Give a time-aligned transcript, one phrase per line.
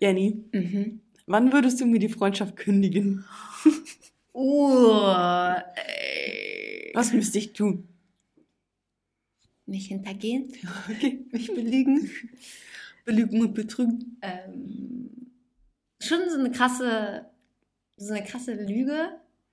[0.00, 1.00] Jenny, Mhm.
[1.26, 3.24] wann würdest du mir die Freundschaft kündigen?
[4.32, 6.90] Uh, ey.
[6.94, 7.86] Was müsste ich tun?
[9.66, 10.52] Mich hintergehen,
[10.90, 11.24] Okay.
[11.30, 12.10] mich belügen.
[13.04, 14.16] Belügen und betrügen.
[14.22, 15.10] Ähm,
[16.02, 17.26] schon so eine krasse,
[17.96, 19.10] so eine krasse Lüge.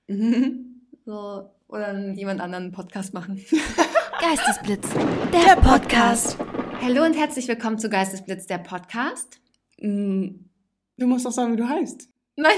[0.08, 0.82] Mhm.
[1.06, 3.44] So, oder mit jemand anderen einen Podcast machen.
[4.22, 4.88] Geistesblitz,
[5.34, 6.38] der, Podcast.
[6.82, 9.40] Hallo und herzlich willkommen zu Geistesblitz, der Podcast.
[9.80, 10.48] Mm,
[11.00, 12.10] Du musst doch sagen, wie du heißt.
[12.38, 12.56] Nein.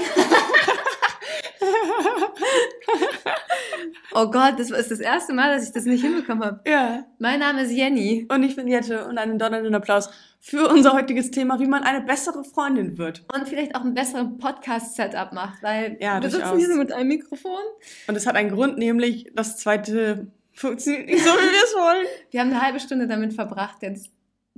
[4.14, 6.60] oh Gott, das ist das erste Mal, dass ich das nicht hinbekommen habe.
[6.66, 7.04] Ja.
[7.18, 8.26] Mein Name ist Jenny.
[8.30, 10.08] Und ich bin Jette und einen donnernden Applaus
[10.40, 13.24] für unser heutiges Thema, wie man eine bessere Freundin wird.
[13.34, 17.08] Und vielleicht auch einen besseren Podcast-Setup macht, weil Ja, wir sitzen hier so mit einem
[17.08, 17.60] Mikrofon.
[18.06, 22.06] Und es hat einen Grund, nämlich das zweite funktioniert nicht so, wie wir es wollen.
[22.30, 24.10] Wir haben eine halbe Stunde damit verbracht, jetzt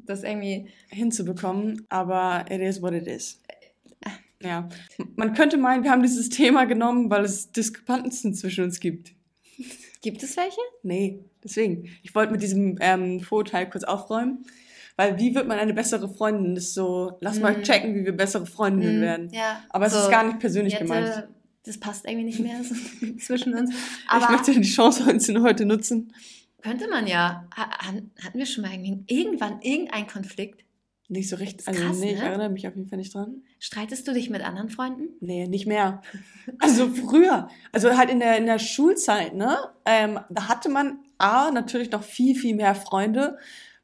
[0.07, 0.69] das irgendwie.
[0.89, 3.41] hinzubekommen, aber it is what it is.
[4.43, 4.69] Ja,
[5.15, 9.13] man könnte meinen, wir haben dieses Thema genommen, weil es Diskrepanzen zwischen uns gibt.
[10.01, 10.59] Gibt es welche?
[10.83, 11.89] Nee, deswegen.
[12.03, 14.45] Ich wollte mit diesem ähm, Vorurteil kurz aufräumen,
[14.97, 16.57] weil wie wird man eine bessere Freundin?
[16.57, 17.63] Das ist so, lass mal Mhm.
[17.63, 19.29] checken, wie wir bessere Freundinnen Mm, werden.
[19.33, 19.63] Ja.
[19.71, 21.29] Aber es so, ist gar nicht persönlich Jette, gemeint.
[21.65, 22.75] Das passt irgendwie nicht mehr so
[23.21, 23.71] zwischen uns.
[23.71, 23.77] ich
[24.09, 26.13] Aber möchte die Chance heute nutzen.
[26.63, 27.49] Könnte man ja.
[27.55, 28.73] Hatten wir schon mal
[29.07, 30.65] irgendwann irgendeinen Konflikt?
[31.09, 32.25] Nicht so recht, also krass, nee, ich ne?
[32.25, 33.43] erinnere mich auf jeden Fall nicht dran.
[33.59, 35.09] Streitest du dich mit anderen Freunden?
[35.21, 36.01] Nee, nicht mehr.
[36.59, 37.49] Also früher.
[37.71, 39.59] Also halt in der, in der Schulzeit, ne?
[39.85, 43.37] Ähm, da hatte man A, natürlich noch viel, viel mehr Freunde.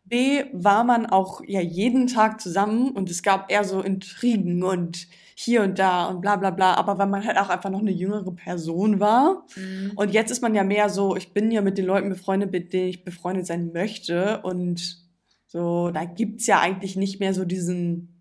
[0.04, 5.06] B, war man auch ja jeden Tag zusammen und es gab eher so Intrigen und
[5.40, 6.74] hier und da und bla bla bla.
[6.74, 9.46] Aber weil man halt auch einfach noch eine jüngere Person war.
[9.94, 12.72] Und jetzt ist man ja mehr so, ich bin ja mit den Leuten befreundet, mit
[12.72, 14.40] denen ich befreundet sein möchte.
[14.42, 14.98] Und
[15.46, 18.20] so, da gibt's ja eigentlich nicht mehr so diesen,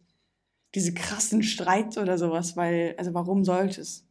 [0.75, 4.05] diese krassen Streits oder sowas, weil, also warum sollte es?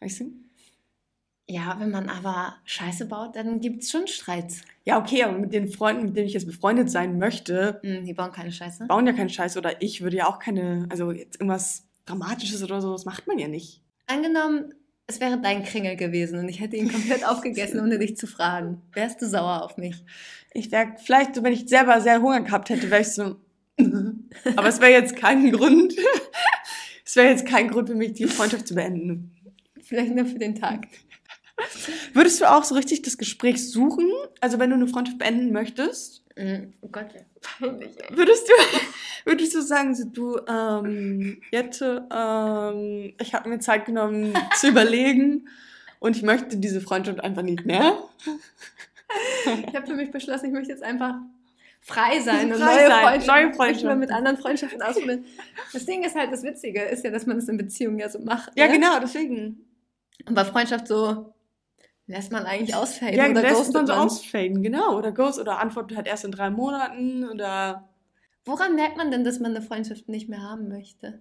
[0.00, 0.45] Weißt du?
[1.48, 4.62] Ja, wenn man aber Scheiße baut, dann gibt es schon Streits.
[4.84, 8.14] Ja, okay, aber mit den Freunden, mit denen ich jetzt befreundet sein möchte, Hm, die
[8.14, 8.86] bauen keine Scheiße.
[8.86, 12.80] bauen ja keinen Scheiß oder ich würde ja auch keine, also jetzt irgendwas Dramatisches oder
[12.80, 13.80] so, das macht man ja nicht.
[14.06, 14.74] Angenommen,
[15.08, 18.82] es wäre dein Kringel gewesen und ich hätte ihn komplett aufgegessen, ohne dich zu fragen.
[18.92, 20.04] Wärst du sauer auf mich?
[20.52, 23.36] Ich wäre vielleicht, so, wenn ich selber sehr Hunger gehabt hätte, wäre ich so.
[24.56, 25.94] Aber es wäre jetzt kein Grund.
[27.08, 29.30] Es wäre jetzt kein Grund für mich, die Freundschaft zu beenden.
[29.80, 30.88] Vielleicht nur für den Tag.
[32.12, 34.10] Würdest du auch so richtig das Gespräch suchen?
[34.40, 37.22] Also wenn du eine Freundschaft beenden möchtest, Hm, Oh Gott, ja.
[37.40, 38.14] Peinlich, ey.
[38.16, 38.52] würdest du,
[39.24, 45.48] würdest du sagen, so, du, ähm, Jette, ähm, ich habe mir Zeit genommen zu überlegen
[45.98, 47.96] und ich möchte diese Freundschaft einfach nicht mehr?
[49.66, 51.14] Ich habe für mich beschlossen, ich möchte jetzt einfach
[51.80, 53.98] frei sein und Frei neue, sein, Freundschaften, neue Ich Freundschaften.
[54.00, 55.24] mit anderen Freundschaften ausprobieren.
[55.72, 58.18] Das Ding ist halt, das Witzige ist ja, dass man das in Beziehungen ja so
[58.18, 58.52] macht.
[58.56, 58.74] Ja, ne?
[58.74, 59.64] genau, deswegen.
[60.26, 61.32] Und bei Freundschaft so
[62.06, 64.96] lässt man eigentlich ausfaden Ja, oder lässt ghostet man so ausfaden, genau.
[64.96, 67.88] Oder Ghost oder antwortet halt erst in drei Monaten oder.
[68.44, 71.20] Woran merkt man denn, dass man eine Freundschaft nicht mehr haben möchte?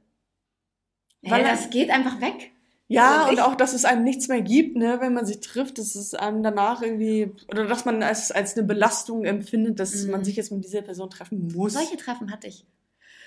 [1.23, 2.51] Weil er- das geht einfach weg.
[2.87, 5.79] Ja, Also und auch, dass es einem nichts mehr gibt, ne, wenn man sich trifft,
[5.79, 10.11] dass es einem danach irgendwie, oder dass man es als eine Belastung empfindet, dass Mhm.
[10.11, 11.73] man sich jetzt mit dieser Person treffen muss.
[11.73, 12.63] Solche Treffen hatte ich.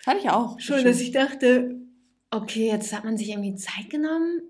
[0.07, 0.61] Hatte ich auch.
[0.61, 1.75] Schon, dass ich dachte,
[2.31, 4.43] okay, jetzt hat man sich irgendwie Zeit genommen.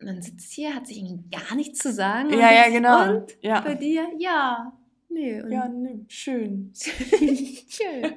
[0.00, 2.30] Man sitzt hier, hat sich irgendwie gar nichts zu sagen.
[2.30, 3.14] Ja, ja, genau.
[3.16, 3.74] Und bei Ja.
[3.74, 4.72] dir, ja.
[5.08, 6.72] Nee, Ja, ne, schön.
[6.74, 8.12] schön.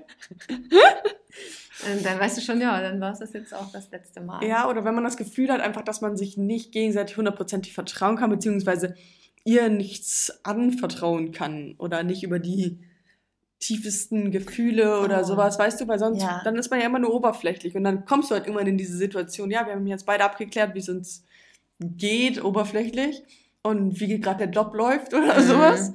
[0.50, 4.44] und dann weißt du schon, ja, dann war es das jetzt auch das letzte Mal.
[4.46, 8.18] Ja, oder wenn man das Gefühl hat, einfach, dass man sich nicht gegenseitig hundertprozentig vertrauen
[8.18, 8.96] kann, beziehungsweise
[9.46, 12.80] ihr nichts anvertrauen kann oder nicht über die
[13.60, 15.24] tiefesten Gefühle oder Oh.
[15.24, 16.42] sowas, weißt du, weil sonst, Ja.
[16.44, 18.98] dann ist man ja immer nur oberflächlich und dann kommst du halt irgendwann in diese
[18.98, 21.26] Situation, ja, wir haben jetzt beide abgeklärt, wie es uns
[21.80, 23.24] geht, oberflächlich
[23.64, 25.46] und wie gerade der Job läuft oder Mhm.
[25.48, 25.94] sowas,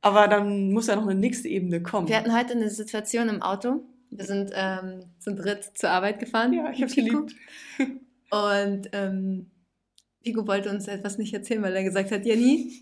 [0.00, 2.08] aber dann muss ja noch eine nächste Ebene kommen.
[2.08, 3.82] Wir hatten heute eine Situation im Auto.
[4.10, 6.52] Wir sind ähm, zu dritt zur Arbeit gefahren.
[6.52, 7.34] ja, ich hab's geliebt.
[8.30, 9.50] Und ähm,
[10.22, 12.72] Pico wollte uns etwas nicht erzählen, weil er gesagt hat, Jenny,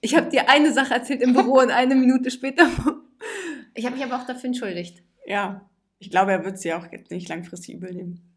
[0.00, 2.68] ich habe dir eine Sache erzählt im Büro und eine Minute später.
[3.74, 5.04] Ich habe mich aber auch dafür entschuldigt.
[5.24, 5.68] Ja,
[6.00, 8.27] ich glaube, er wird sie auch jetzt nicht langfristig übel nehmen.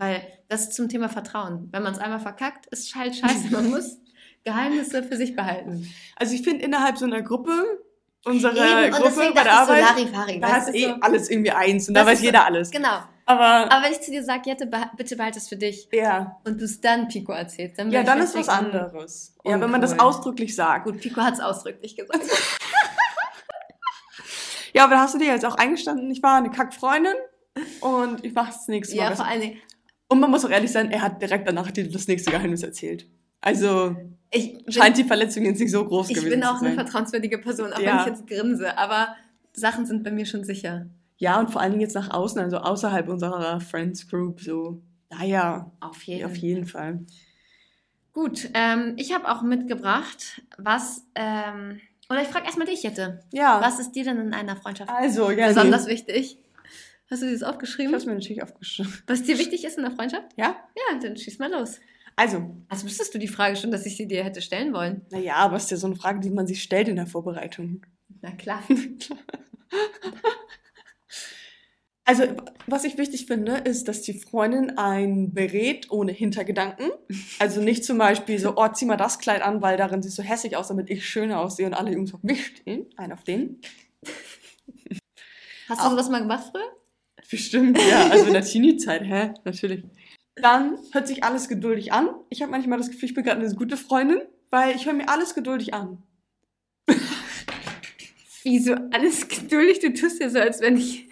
[0.00, 1.68] Weil das ist zum Thema Vertrauen.
[1.72, 3.48] Wenn man es einmal verkackt, ist halt scheiße.
[3.50, 3.98] Man muss
[4.44, 5.86] Geheimnisse für sich behalten.
[6.16, 7.52] Also ich finde innerhalb so einer Gruppe,
[8.24, 11.94] unserer Eben, Gruppe bei der Arbeit, so da du, eh so, alles irgendwie eins und
[11.94, 12.70] da weiß ist so- jeder alles.
[12.70, 13.02] Genau.
[13.26, 16.58] Aber Aber wenn ich zu dir sage, Jette, bitte behalt es für dich ja, und
[16.58, 19.34] du es dann Pico erzählst, dann ja, dann ist was anderes.
[19.44, 20.06] Ja, wenn man das uncool.
[20.08, 20.86] ausdrücklich sagt.
[20.86, 22.20] Gut, Pico hat es ausdrücklich gesagt.
[24.72, 27.14] Ja, aber da hast du dir jetzt auch eingestanden, ich war eine Kackfreundin
[27.80, 29.02] und ich mache es das nächste Mal.
[29.10, 29.60] Ja, vor allen Dingen,
[30.10, 33.06] Und man muss auch ehrlich sein, er hat direkt danach das nächste Geheimnis erzählt.
[33.40, 33.96] Also
[34.32, 36.74] ich bin, scheint die Verletzung jetzt nicht so groß ich gewesen bin auch zu eine
[36.74, 36.84] sein.
[36.84, 37.92] vertrauenswürdige Person, auch Ja.
[37.92, 38.76] wenn ich jetzt grinse.
[38.76, 39.14] Aber
[39.52, 40.86] Sachen sind bei mir schon sicher.
[41.16, 44.82] Ja, und vor allen Dingen jetzt nach außen, also außerhalb unserer Friends Group, so.
[45.10, 47.00] Naja, Auf jeden, auf jeden Fall.
[48.12, 53.20] Gut, ähm, ich habe auch mitgebracht, was, ähm, oder ich frage erstmal dich, Jette.
[53.32, 53.60] Ja.
[53.62, 55.48] Was ist dir denn in einer Freundschaft Also, ja.
[55.48, 55.92] besonders nee.
[55.92, 56.38] wichtig?
[57.10, 57.92] Hast du dir das Ich aufgeschrieben?
[57.94, 58.92] hab's mir natürlich aufgeschrieben.
[59.06, 60.28] Was dir wichtig ist in der Freundschaft?
[60.36, 60.56] Ja?
[60.76, 61.80] Ja, dann schieß mal los.
[62.16, 65.06] Also, Also wüsstest du die Frage schon, dass ich sie dir hätte stellen wollen?
[65.10, 67.82] naja, aber es ist ja so eine Frage, die man sich stellt in der Vorbereitung.
[68.20, 68.62] Na klar.
[72.04, 72.24] Also,
[72.66, 76.90] was ich wichtig finde, ist, dass die Freundin einen berät ohne Hintergedanken.
[77.38, 80.22] Also nicht zum Beispiel so, oh, zieh mal das Kleid an, weil darin siehst du
[80.22, 82.86] hässlich aus, damit ich schöner aussehe und alle Jungs auf mich stehen.
[82.96, 83.60] Ein auf den.
[85.68, 86.64] Hast du sowas mal gemacht früher?
[87.30, 88.06] Bestimmt, ja.
[88.10, 89.34] Also in der Teenie-Zeit, hä?
[89.44, 89.84] Natürlich.
[90.36, 92.08] Dann hört sich alles geduldig an.
[92.28, 95.08] Ich habe manchmal das Gefühl, ich bin gerade eine gute Freundin, weil ich höre mir
[95.08, 96.02] alles geduldig an.
[98.42, 99.80] Wieso alles geduldig?
[99.80, 101.08] Du tust ja so, als wenn ich.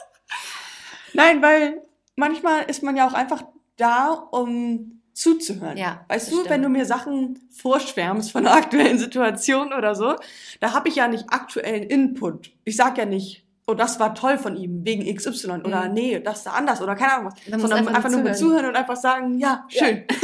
[1.12, 1.82] Nein, weil
[2.14, 3.44] manchmal ist man ja auch einfach
[3.76, 5.76] da, um zuzuhören.
[5.76, 6.50] Ja, Weißt du, stimmt.
[6.50, 10.16] wenn du mir Sachen vorschwärmst von einer aktuellen Situation oder so,
[10.60, 12.52] da habe ich ja nicht aktuellen Input.
[12.64, 15.94] Ich sag ja nicht, oh, das war toll von ihm, wegen XY oder Mhm.
[15.94, 17.60] nee, das ist anders oder keine Ahnung was.
[17.60, 18.34] Sondern einfach einfach, nur zuhören.
[18.36, 19.86] zuhören und einfach sagen, ja, Ja.
[19.86, 20.04] schön.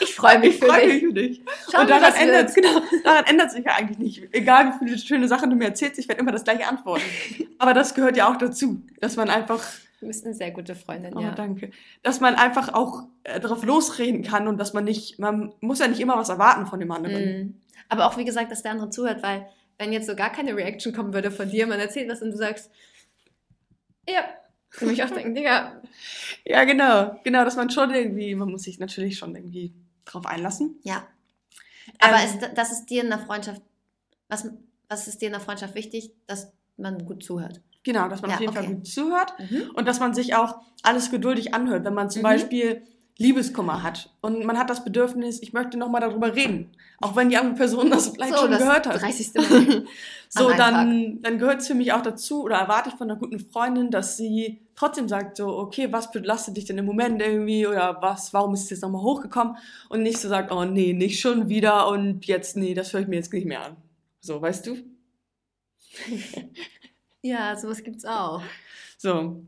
[0.00, 0.92] Ich freue mich Ich für freue dich.
[0.92, 1.42] mich für dich.
[1.72, 4.22] Schauen und daran ändert, genau, daran ändert sich ja eigentlich nicht.
[4.34, 7.02] Egal wie viele schöne Sachen du mir erzählst, ich werde immer das gleiche antworten.
[7.58, 9.60] Aber das gehört ja auch dazu, dass man einfach
[10.00, 11.32] Du bist eine sehr gute Freundin, Oh, ja.
[11.32, 11.72] danke.
[12.04, 15.88] Dass man einfach auch äh, darauf losreden kann und dass man nicht, man muss ja
[15.88, 17.24] nicht immer was erwarten von dem anderen.
[17.24, 17.54] Mhm.
[17.88, 19.48] Aber auch wie gesagt, dass der andere zuhört, weil
[19.78, 22.36] wenn jetzt so gar keine Reaction kommen würde von dir, man erzählt was und du
[22.36, 22.70] sagst,
[24.08, 24.24] ja,
[24.72, 25.82] würde mich auch denken, Digga,
[26.44, 27.20] Ja, genau.
[27.24, 29.72] Genau, dass man schon irgendwie, man muss sich natürlich schon irgendwie
[30.04, 30.78] drauf einlassen.
[30.82, 31.06] ja.
[32.00, 33.62] Aber Ähm, ist, das ist dir in der Freundschaft,
[34.28, 34.46] was,
[34.88, 37.62] was ist dir in der Freundschaft wichtig, dass man gut zuhört?
[37.82, 38.64] Genau, dass man Ja, auf jeden okay.
[38.66, 39.70] Fall gut zuhört Mhm.
[39.74, 41.84] und dass man sich auch alles geduldig anhört.
[41.84, 42.24] Wenn man zum Mhm.
[42.24, 42.82] Beispiel
[43.20, 46.70] Liebeskummer hat und man hat das Bedürfnis, ich möchte nochmal darüber reden.
[47.00, 49.02] Auch wenn die andere Person das vielleicht So, schon das gehört hat.
[49.02, 49.34] 30.
[49.34, 49.84] Mal.
[50.28, 53.40] So, dann, dann gehört es für mich auch dazu oder erwarte ich von einer guten
[53.40, 57.98] Freundin, dass sie trotzdem sagt, so, okay, was belastet dich denn im Moment irgendwie oder
[58.00, 59.56] was, warum ist es jetzt nochmal hochgekommen
[59.88, 63.08] und nicht so sagt, oh nee, nicht schon wieder und jetzt, nee, das höre ich
[63.08, 63.76] mir jetzt nicht mehr an.
[64.20, 64.76] So, weißt du?
[67.22, 68.42] Ja, sowas gibt's auch.
[68.96, 69.42] So.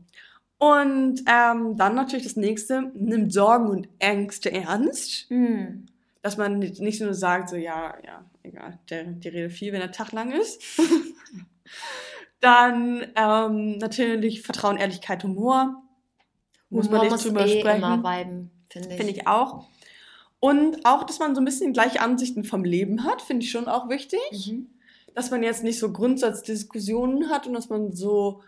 [0.61, 5.25] Und ähm, dann natürlich das nächste, nimmt Sorgen und Ängste ernst.
[5.31, 5.87] Mhm.
[6.21, 9.91] Dass man nicht nur sagt, so, ja, ja, egal, der, die Rede viel, wenn der
[9.91, 10.61] Tag lang ist.
[12.41, 15.81] dann ähm, natürlich Vertrauen, Ehrlichkeit, Humor.
[16.69, 17.77] Muss man Humor nicht drüber eh sprechen.
[17.77, 18.15] immer
[18.69, 18.97] finde ich.
[18.97, 19.65] Finde ich auch.
[20.39, 23.67] Und auch, dass man so ein bisschen gleiche Ansichten vom Leben hat, finde ich schon
[23.67, 24.51] auch wichtig.
[24.51, 24.69] Mhm.
[25.15, 28.43] Dass man jetzt nicht so Grundsatzdiskussionen hat und dass man so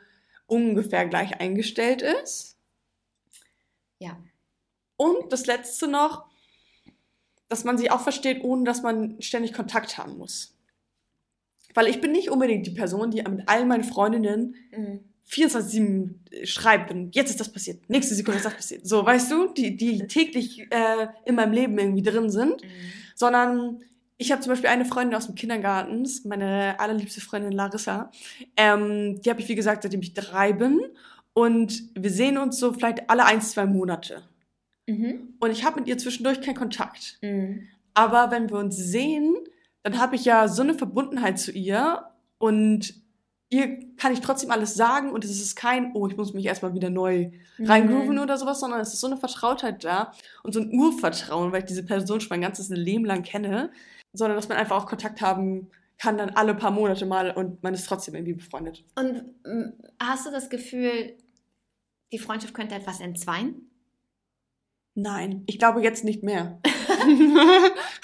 [0.47, 2.57] ungefähr gleich eingestellt ist.
[3.99, 4.17] Ja.
[4.97, 6.25] Und das letzte noch,
[7.49, 10.55] dass man sie auch versteht, ohne dass man ständig Kontakt haben muss.
[11.73, 14.99] Weil ich bin nicht unbedingt die Person, die mit all meinen Freundinnen Mhm.
[15.25, 18.85] 24-7 schreibt und jetzt ist das passiert, nächste Sekunde ist das passiert.
[18.85, 22.67] So, weißt du, die, die täglich äh, in meinem Leben irgendwie drin sind, Mhm.
[23.15, 23.81] sondern
[24.23, 28.09] ich habe zum Beispiel eine Freundin aus dem Kindergarten, meine allerliebste Freundin Larissa,
[28.55, 30.79] ähm, die habe ich, wie gesagt, seitdem ich drei bin
[31.33, 34.23] und wir sehen uns so vielleicht alle ein, zwei Monate.
[34.87, 35.35] Mhm.
[35.39, 37.19] Und ich habe mit ihr zwischendurch keinen Kontakt.
[37.21, 37.67] Mhm.
[37.93, 39.35] Aber wenn wir uns sehen,
[39.83, 42.05] dann habe ich ja so eine Verbundenheit zu ihr
[42.37, 42.93] und
[43.49, 46.73] ihr kann ich trotzdem alles sagen und es ist kein, oh, ich muss mich erstmal
[46.73, 48.21] wieder neu reingrooven Mhm.
[48.21, 50.13] oder sowas, sondern es ist so eine Vertrautheit da
[50.43, 53.69] und so ein Urvertrauen, weil ich diese Person schon mein ganzes Leben lang kenne,
[54.13, 57.73] sondern dass man einfach auch Kontakt haben kann dann alle paar Monate mal und man
[57.73, 58.83] ist trotzdem irgendwie befreundet.
[58.95, 61.15] Und mm, hast du das Gefühl,
[62.11, 63.69] die Freundschaft könnte etwas entzweien?
[64.95, 66.59] Nein, ich glaube jetzt nicht mehr.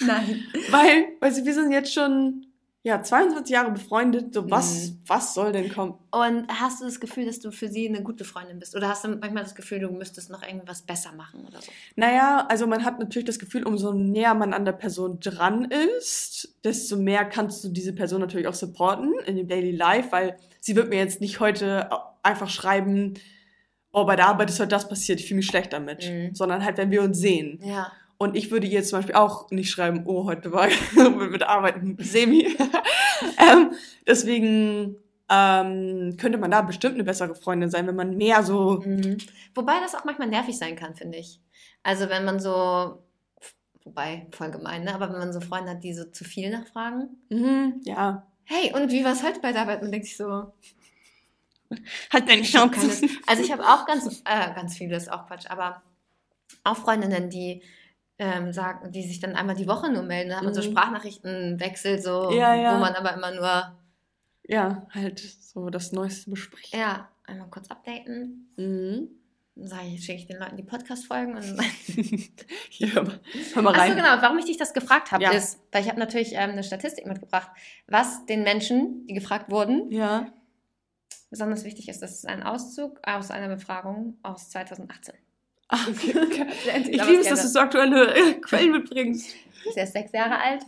[0.02, 0.44] Nein.
[0.72, 2.46] weil, weil sie- wir sind jetzt schon
[2.90, 5.00] ja 22 Jahre befreundet, so was Mhm.
[5.08, 5.94] was soll denn kommen?
[6.12, 8.76] Und hast du das Gefühl, dass du für sie eine gute Freundin bist?
[8.76, 11.72] Oder hast du manchmal das Gefühl, du müsstest noch irgendwas besser machen oder so?
[11.96, 15.66] Naja, also man hat natürlich das Gefühl, umso näher man an der Person dran
[15.98, 20.38] ist, desto mehr kannst du diese Person natürlich auch supporten in dem Daily Life, weil
[20.60, 21.90] sie wird mir jetzt nicht heute
[22.24, 23.14] einfach schreiben,
[23.92, 26.36] oh, bei der Arbeit ist heute das passiert, ich fühle mich schlecht damit, Mhm.
[26.36, 27.60] sondern halt, wenn wir uns sehen.
[27.64, 27.92] Ja.
[28.22, 30.68] Und ich würde ihr zum Beispiel auch nicht schreiben, oh, heute war
[31.32, 32.44] mit Arbeiten semi.
[33.38, 33.72] ähm,
[34.06, 34.98] deswegen
[35.30, 38.84] ähm, könnte man da bestimmt eine bessere Freundin sein, wenn man mehr so.
[38.86, 39.20] Mhm.
[39.56, 41.40] Wobei das auch manchmal nervig sein kann, finde ich.
[41.82, 43.02] Also wenn man so,
[43.86, 44.94] wobei, voll gemein, ne?
[44.94, 47.22] aber wenn man so Freunde hat, die so zu viel nachfragen.
[47.30, 48.28] Mhm, ja.
[48.44, 49.82] Hey, und wie war es heute bei der Arbeit?
[49.82, 50.52] Man denkt sich so,
[52.12, 53.02] Halt deine ich Chance.
[53.02, 55.84] keine, also ich habe auch ganz, äh, ganz viele, ist auch Quatsch, aber
[56.64, 57.62] auch Freundinnen, die
[58.20, 60.74] ähm, sagen, die sich dann einmal die Woche nur melden, da haben wir so Mhm.
[60.74, 62.76] Sprachnachrichtenwechsel, so, Ja, ja.
[62.76, 63.78] wo man aber immer nur,
[64.48, 66.80] Ja, halt so das Neueste besprechen.
[66.80, 68.52] ja, einmal kurz updaten.
[68.58, 69.10] Mhm.
[69.56, 71.44] Dann sage ich, schicke ich den Leuten die Podcast-Folgen und
[72.70, 73.20] Hier, hör mal,
[73.54, 73.96] hör mal Achso, rein.
[73.96, 74.22] genau.
[74.22, 75.32] Warum ich dich das gefragt habe, Ja.
[75.32, 77.50] ist, weil ich habe natürlich ähm, eine Statistik mitgebracht,
[77.88, 80.32] was den Menschen, die gefragt wurden, Ja.
[81.30, 82.02] besonders wichtig ist.
[82.02, 85.16] Das ist ein Auszug aus einer Befragung aus 2018.
[85.70, 89.36] Ah, Ich liebe es, dass du so aktuelle Quellen mitbringst.
[89.76, 90.64] Der ist sechs Jahre alt.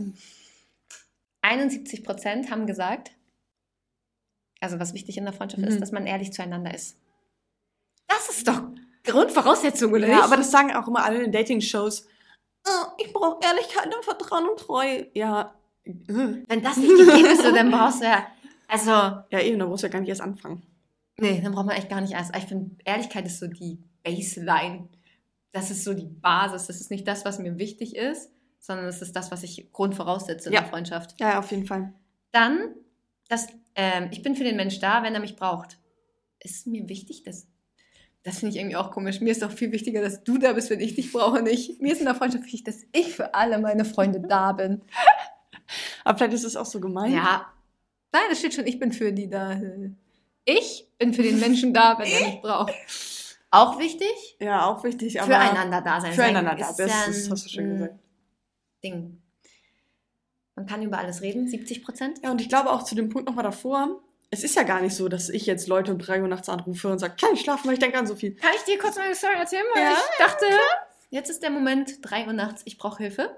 [1.42, 3.12] 71 Prozent haben gesagt,
[4.60, 5.70] also was wichtig in der Freundschaft Mhm.
[5.70, 6.98] ist, dass man ehrlich zueinander ist.
[8.08, 8.62] Das ist doch
[9.04, 10.24] Grundvoraussetzung, oder Ja, nicht?
[10.26, 12.08] aber das sagen auch immer alle in Dating-Shows.
[12.68, 15.10] Oh, ich brauche Ehrlichkeit und Vertrauen und Treue.
[15.16, 15.56] Ja.
[15.84, 15.94] äh.
[16.48, 18.28] Wenn das nicht gegeben ist, dann brauchst du ja,
[18.68, 20.62] also Ja, eben, da brauchst du ja gar nicht erst anfangen.
[21.18, 22.36] Nee, dann braucht man echt gar nicht erst.
[22.36, 24.88] Ich finde, Ehrlichkeit ist so die Baseline.
[25.52, 26.68] Das ist so die Basis.
[26.68, 30.50] Das ist nicht das, was mir wichtig ist, sondern das ist das, was ich grundvoraussetze
[30.50, 30.62] in Ja.
[30.62, 31.20] der Freundschaft.
[31.20, 31.94] Ja, auf jeden Fall.
[32.32, 32.76] Dann,
[33.28, 35.78] dass, ähm, ich bin für den Mensch da, wenn er mich braucht.
[36.40, 37.48] Ist mir wichtig, dass.
[38.24, 39.20] Das finde ich irgendwie auch komisch.
[39.20, 41.82] Mir ist doch viel wichtiger, dass du da bist, wenn ich dich brauche, nicht.
[41.82, 44.82] Mir ist in der Freundschaft wichtig, dass ich für alle meine Freunde da bin.
[46.04, 47.14] Aber vielleicht ist es auch so gemein.
[47.14, 47.52] Ja.
[48.12, 49.60] Nein, das steht schon, ich bin für die da.
[50.46, 52.74] Ich bin für den Menschen da, wenn er mich braucht.
[53.52, 54.38] Auch wichtig?
[54.40, 55.22] Ja, auch wichtig.
[55.22, 56.14] Aber füreinander da sein.
[56.14, 56.70] Füreinander Sein da.
[56.70, 58.00] ist Das, ja hast du schön ein gesagt.
[58.84, 59.22] Ding.
[60.56, 62.20] Man kann über alles reden, 70 Prozent.
[62.24, 64.96] Ja, und ich glaube auch zu dem Punkt nochmal davor, es ist ja gar nicht
[64.96, 67.68] so, dass ich jetzt Leute um 3 Uhr nachts anrufe und sage, kann ich schlafen,
[67.68, 68.36] weil ich denke an so viel.
[68.36, 69.66] Kann ich dir kurz meine Story erzählen?
[69.74, 70.46] Weil Ja, ich dachte,
[71.10, 73.36] jetzt ist der Moment, 3 Uhr nachts, ich brauche Hilfe.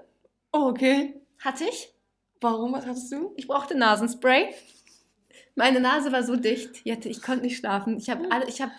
[0.52, 1.20] Oh, okay.
[1.40, 1.92] Hatte ich.
[2.40, 2.72] Warum?
[2.74, 3.32] Was hattest du?
[3.36, 4.54] Ich brauchte Nasenspray.
[5.56, 7.96] Meine Nase war so dicht, ich konnte nicht schlafen.
[7.98, 8.72] Ich habe alle, ich habe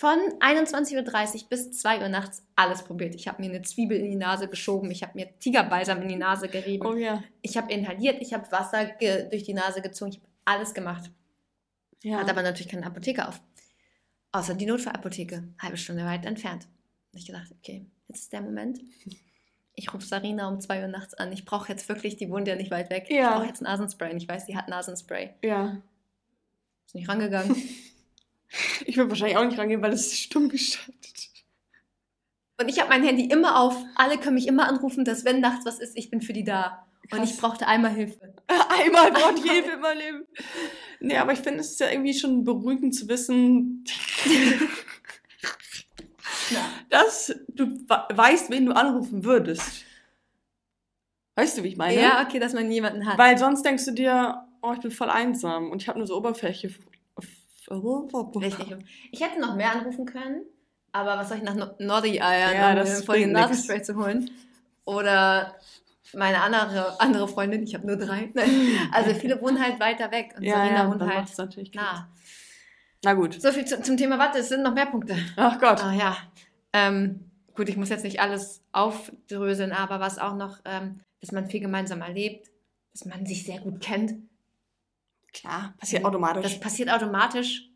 [0.00, 3.14] von 21.30 Uhr bis 2 Uhr nachts alles probiert.
[3.14, 6.16] Ich habe mir eine Zwiebel in die Nase geschoben, ich habe mir Tigerbalsam in die
[6.16, 7.22] Nase gerieben, Oh ja.
[7.42, 8.86] ich habe inhaliert, ich habe Wasser
[9.30, 11.10] durch die Nase gezogen, ich habe alles gemacht.
[12.02, 12.18] Ja.
[12.20, 13.42] Hat aber natürlich keine Apotheke auf.
[14.32, 16.66] Außer die Notfallapotheke, halbe Stunde weit entfernt.
[17.12, 18.80] Und ich gedacht, okay, jetzt ist der Moment.
[19.74, 21.30] Ich rufe Sarina um 2 Uhr nachts an.
[21.30, 23.04] Ich brauche jetzt wirklich, die wohnt ja nicht weit weg.
[23.08, 23.34] Ich Ja.
[23.36, 24.12] brauche jetzt Nasenspray.
[24.12, 25.34] Und ich weiß, sie hat Nasenspray.
[25.42, 25.76] ja.
[26.86, 27.54] Ist nicht rangegangen.
[28.84, 31.30] Ich würde wahrscheinlich auch nicht rangehen, weil es ist stumm geschaltet.
[32.60, 33.76] Und ich habe mein Handy immer auf.
[33.94, 36.86] Alle können mich immer anrufen, dass wenn nachts was ist, ich bin für die da.
[37.10, 37.30] Und Krass.
[37.30, 38.34] ich brauchte einmal Hilfe.
[38.68, 40.26] Einmal braucht ich Hilfe in meinem Leben.
[41.00, 43.84] Nee, aber ich finde, es ist ja irgendwie schon beruhigend zu wissen,
[46.90, 49.84] dass du weißt, wen du anrufen würdest.
[51.36, 52.00] Weißt du, wie ich meine?
[52.00, 53.18] Ja, okay, dass man jemanden hat.
[53.18, 56.16] Weil sonst denkst du dir, oh, ich bin voll einsam und ich habe nur so
[56.16, 56.70] Oberfläche.
[57.70, 58.76] Richtig.
[59.12, 60.42] Ich hätte noch mehr anrufen können,
[60.92, 63.32] aber was soll ich nach No- Noddy eiern, Ja, um das voll den.
[63.32, 64.30] Nasenspray zu holen?
[64.84, 65.56] Oder
[66.14, 68.32] meine andere, andere Freundin, ich habe nur drei.
[68.92, 72.08] Also viele wohnen halt weiter weg und Ja, Sarina ja, wohnt halt natürlich nah.
[73.04, 73.40] Na gut.
[73.40, 75.16] So viel zu, zum Thema Watte, es sind noch mehr Punkte.
[75.36, 75.82] Ach Gott.
[75.82, 76.16] Ah ja.
[76.72, 81.46] Ähm, gut, ich muss jetzt nicht alles aufdröseln, aber was auch noch, ähm, dass man
[81.48, 82.50] viel gemeinsam erlebt,
[82.92, 84.14] dass man sich sehr gut kennt.
[85.32, 86.42] Klar, passiert automatisch.
[86.42, 87.68] Das passiert automatisch.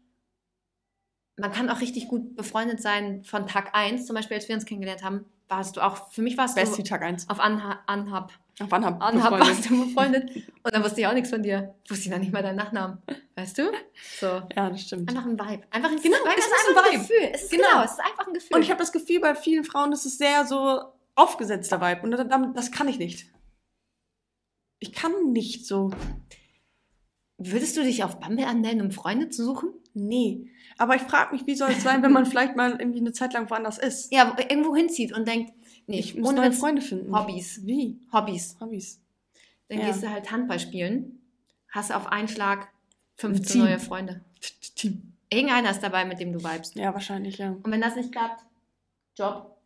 [1.36, 4.06] Man kann auch richtig gut befreundet sein von Tag 1.
[4.06, 6.82] Zum Beispiel, als wir uns kennengelernt haben, warst du auch, für mich warst Best du
[6.82, 7.28] Tag 1.
[7.28, 8.32] auf Anha Anhab.
[8.60, 9.02] Auf Anhab.
[9.02, 9.48] Anhab befreundet.
[9.48, 10.30] warst du befreundet.
[10.62, 11.74] Und dann wusste ich auch nichts von dir.
[11.88, 12.98] Wusste ich noch nicht mal deinen Nachnamen.
[13.34, 13.72] Weißt du?
[14.20, 14.26] So.
[14.54, 15.08] Ja, das stimmt.
[15.10, 15.64] Einfach ein Vibe.
[15.70, 17.02] Einfach ein, Genau, es ist einfach ein Vibe.
[17.02, 17.30] Gefühl.
[17.32, 17.68] Es ist, Genau.
[17.68, 17.84] genau.
[17.84, 18.56] es ist einfach ein Gefühl.
[18.56, 20.82] Und ich habe das Gefühl, bei vielen Frauen ist es sehr so
[21.16, 22.02] aufgesetzter Vibe.
[22.02, 23.26] Und das, das kann ich nicht.
[24.78, 25.90] Ich kann nicht so.
[27.50, 29.70] Würdest du dich auf Bumble anmelden, um Freunde zu suchen?
[29.94, 30.48] Nee.
[30.78, 33.32] Aber ich frage mich, wie soll es sein, wenn man vielleicht mal irgendwie eine Zeit
[33.32, 34.12] lang woanders ist?
[34.12, 35.52] Ja, wo- irgendwo hinzieht und denkt,
[35.86, 37.16] nee, Ich muss neue Freunde finden.
[37.16, 37.60] Hobbys.
[37.64, 37.98] Wie?
[38.12, 38.56] Hobbys.
[38.60, 39.00] Hobbys.
[39.68, 39.86] Dann Ja.
[39.86, 41.20] gehst du halt Handball spielen,
[41.70, 42.68] hast auf einen Schlag
[43.16, 43.64] 15 Team.
[43.64, 44.20] neue Freunde.
[44.74, 45.12] Team.
[45.30, 46.74] Irgendeiner ist dabei, mit dem du vibest.
[46.76, 47.50] Ja, wahrscheinlich, ja.
[47.50, 48.44] Und wenn das nicht klappt,
[49.16, 49.56] Job.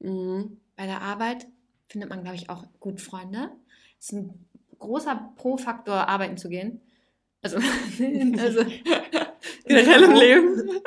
[0.00, 0.58] Mhm.
[0.76, 1.46] Bei der Arbeit
[1.88, 3.50] findet man, glaube ich, auch gut Freunde.
[3.98, 4.46] Das ist ein
[4.78, 6.80] großer Pro-Faktor, arbeiten zu gehen.
[7.42, 7.56] Also,
[8.38, 8.64] also
[9.66, 10.70] Generell im Leben.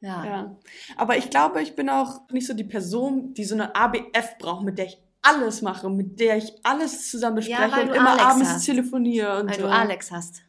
[0.00, 0.24] Ja.
[0.24, 0.56] Ja.
[0.96, 4.64] Aber ich glaube, ich bin auch nicht so die Person, die so eine ABF braucht,
[4.64, 8.10] mit der ich alles mache, mit der ich alles zusammen bespreche weil und du immer
[8.10, 8.66] Alex abends hast.
[8.66, 9.62] telefoniere und Weil so.
[9.62, 10.42] du Alex hast.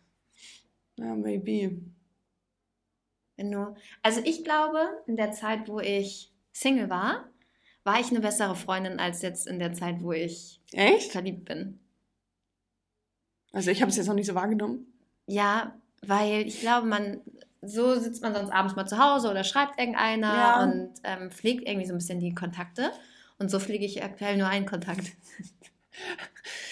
[0.97, 1.81] Ja, maybe.
[3.37, 7.27] Wenn du, also ich glaube, in der Zeit, wo ich Single war,
[7.83, 11.11] war ich eine bessere Freundin als jetzt in der Zeit, wo ich Echt?
[11.11, 11.79] verliebt bin.
[13.53, 14.85] Also ich habe es jetzt noch nicht so wahrgenommen.
[15.27, 15.73] Ja,
[16.05, 17.21] weil ich glaube, man
[17.61, 20.63] so sitzt man sonst abends mal zu Hause oder schreibt irgendeiner Ja.
[20.63, 22.91] und ähm, pflegt irgendwie so ein bisschen die Kontakte.
[23.37, 25.11] Und so pflege ich aktuell nur einen Kontakt.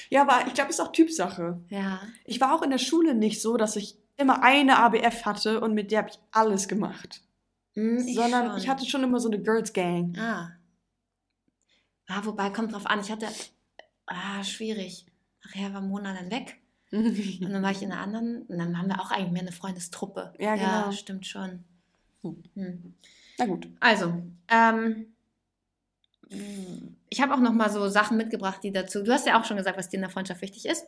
[0.10, 1.60] Ja, aber ich glaube, es ist auch Typsache.
[1.68, 2.00] Ja.
[2.24, 5.74] Ich war auch in der Schule nicht so, dass ich immer eine ABF hatte und
[5.74, 7.22] mit der habe ich alles gemacht.
[7.74, 8.58] Hm, sondern schon.
[8.58, 10.18] ich hatte schon immer so eine Girls Gang.
[10.18, 10.52] Ah.
[12.08, 13.02] Ah, wobei, kommt drauf an.
[13.02, 13.28] Ich hatte.
[14.06, 15.06] Ah, schwierig.
[15.44, 16.58] Nachher war Mona dann weg.
[16.92, 18.44] Und dann war ich in einer anderen.
[18.44, 20.34] Und dann haben wir auch eigentlich mehr eine Freundestruppe.
[20.40, 20.92] Ja, genau.
[20.92, 21.64] stimmt schon.
[22.24, 22.44] Hm.
[22.56, 22.94] Hm.
[23.38, 23.68] Na gut.
[23.80, 24.14] Also,
[24.48, 25.08] ähm,
[27.10, 29.04] ich habe auch noch mal so Sachen mitgebracht, die dazu.
[29.04, 30.86] Du hast ja auch schon gesagt, was dir in der Freundschaft wichtig ist.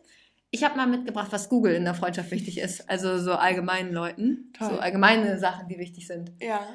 [0.52, 2.90] Ich habe mal mitgebracht, was Google in der Freundschaft wichtig ist.
[2.90, 4.52] Also so allgemeinen Leuten.
[4.58, 4.70] Toll.
[4.72, 6.32] So allgemeine Sachen, die wichtig sind.
[6.42, 6.66] Ja.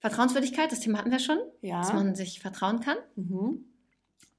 [0.00, 1.38] Vertrauenswürdigkeit, das Thema hatten wir schon.
[1.60, 1.92] Dass Ja.
[1.94, 2.96] man sich vertrauen kann.
[3.16, 3.64] Mhm.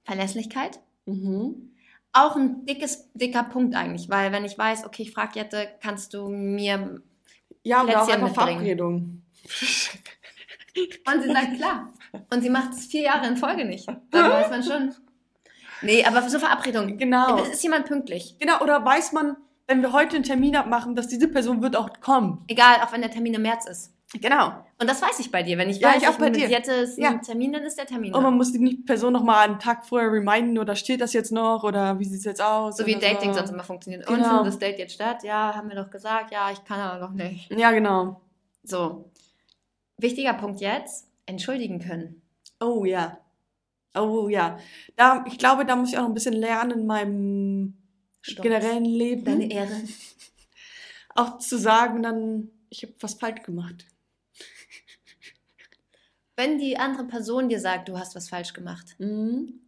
[0.04, 0.80] Verlässlichkeit.
[1.06, 1.74] Mhm.
[2.12, 6.14] Auch ein dickes, dicker Punkt eigentlich, weil wenn ich weiß, okay, ich frage Jette, kannst
[6.14, 7.02] du mir.
[7.64, 8.60] Ja, oder auch Plätzchen einfach mitbringen.
[8.60, 9.24] Verabredung.
[11.06, 11.94] Und sie sagt klar.
[12.32, 13.88] Und sie macht es vier Jahre in Folge nicht.
[13.88, 14.96] Dann weiß man schon.
[15.82, 16.98] Nee, aber so Verabredung.
[16.98, 17.44] Genau.
[17.44, 18.36] Ist jemand pünktlich?
[18.40, 19.38] Genau, oder weiß man,
[19.68, 22.44] wenn wir heute einen Termin abmachen, dass diese Person wird auch kommen.
[22.48, 23.94] Egal, auch wenn der Termin im März ist.
[24.14, 24.66] Genau.
[24.80, 25.58] Und das weiß ich bei dir.
[25.60, 26.48] Wenn ich Ja, weiß, ich auch bei mit dir.
[26.50, 27.14] Jette ist ein Ja.
[27.20, 28.12] Termin, dann ist der Termin.
[28.14, 28.30] Und da.
[28.30, 31.64] man muss die Person noch mal einen Tag vorher reminden, oder steht das jetzt noch,
[31.64, 32.78] oder wie sieht es jetzt aus?
[32.78, 34.08] So wie Dating sonst immer funktioniert.
[34.10, 34.28] Und Genau.
[34.30, 35.24] findet das Date jetzt statt?
[35.24, 36.32] Ja, haben wir doch gesagt.
[36.32, 37.52] Ja, ich kann aber noch nicht.
[37.52, 38.22] Ja, genau.
[38.64, 39.12] So.
[39.98, 41.08] Wichtiger Punkt jetzt.
[41.28, 42.22] Entschuldigen können.
[42.60, 43.20] Oh ja.
[43.96, 44.58] Oh ja.
[44.96, 47.78] Da, ich glaube, da muss ich auch noch ein bisschen lernen in meinem
[48.22, 48.42] Stolz.
[48.42, 49.26] generellen Leben.
[49.26, 49.70] Deine Ehre.
[51.16, 53.86] Auch zu sagen dann, ich habe was falsch gemacht.
[56.40, 58.96] Wenn die andere Person dir sagt, du hast was falsch gemacht.
[58.98, 59.60] Mhm.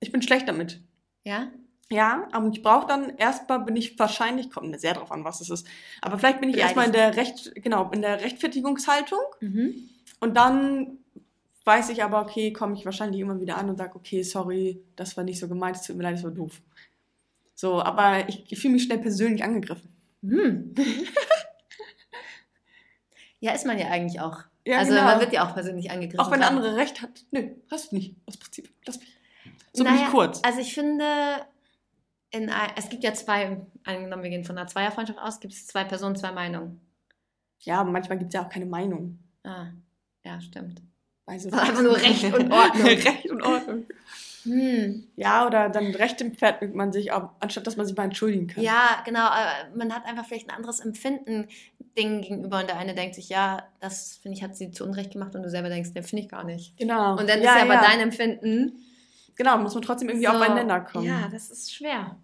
[0.00, 0.78] Ich bin schlecht damit.
[1.24, 1.50] Ja?
[1.90, 5.48] Ja, aber ich brauche dann erstmal bin ich wahrscheinlich, kommt sehr drauf an, was es
[5.48, 5.66] ist.
[6.02, 9.88] Aber vielleicht bin ich erstmal in der Recht, genau, in der Rechtfertigungshaltung Mhm.
[10.20, 10.98] und dann
[11.64, 15.16] weiß ich aber, okay, komme ich wahrscheinlich immer wieder an und sage, okay, sorry, das
[15.16, 16.60] war nicht so gemeint, es tut mir leid, das war doof.
[17.54, 19.88] So, aber ich, ich fühle mich schnell persönlich angegriffen.
[20.22, 20.74] Hm.
[23.40, 24.49] ja, ist man ja eigentlich auch.
[24.70, 25.04] Ja, also genau.
[25.04, 26.20] man wird ja auch persönlich angegriffen.
[26.20, 27.24] Auch wenn der andere recht hat.
[27.32, 28.14] Nö, hast du nicht.
[28.26, 28.70] Aus Prinzip.
[28.86, 29.08] Lass mich.
[29.72, 30.40] So bin Naja, ich kurz.
[30.44, 31.04] Also ich finde,
[32.30, 35.82] in, es gibt ja zwei, angenommen, wir gehen von einer Zweierfreundschaft aus, gibt es zwei
[35.82, 36.80] Personen, zwei Meinungen.
[37.62, 39.18] Ja, aber manchmal gibt es ja auch keine Meinung.
[39.42, 39.66] Ah,
[40.24, 40.82] ja, stimmt.
[41.26, 42.86] Also, Einfach nur Recht und Ordnung.
[42.86, 43.86] Recht und Ordnung.
[44.44, 45.06] Hm.
[45.16, 48.62] Ja, oder dann Recht übt man sich, auch, anstatt dass man sich mal entschuldigen kann.
[48.62, 49.28] Ja, genau.
[49.74, 51.48] Man hat einfach vielleicht ein anderes Empfinden
[51.96, 55.12] Dingen gegenüber und der eine denkt sich, ja, das finde ich, hat sie zu Unrecht
[55.12, 56.76] gemacht und du selber denkst, ne, finde ich gar nicht.
[56.76, 57.12] Genau.
[57.18, 57.82] Und dann ja, ist ja aber ja.
[57.82, 58.84] dein Empfinden.
[59.36, 61.06] Genau, muss man trotzdem irgendwie so, aufeinander kommen.
[61.06, 62.16] Ja, das ist schwer.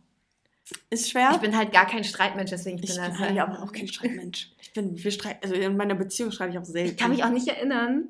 [0.91, 1.31] Ist schwer.
[1.33, 3.73] Ich bin halt gar kein Streitmensch, deswegen ich ich bin bin das halt aber auch
[3.73, 4.51] kein Streitmensch.
[4.61, 6.91] Ich bin, wir streiten, also in meiner Beziehung streite ich auch selten.
[6.91, 8.09] Ich kann mich auch nicht erinnern,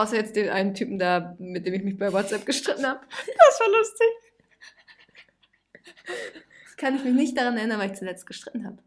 [0.00, 3.00] außer jetzt den einen Typen da, mit dem ich mich bei WhatsApp gestritten habe.
[3.26, 4.08] Das war lustig.
[6.76, 8.78] Kann ich mich nicht daran erinnern, weil ich zuletzt gestritten habe.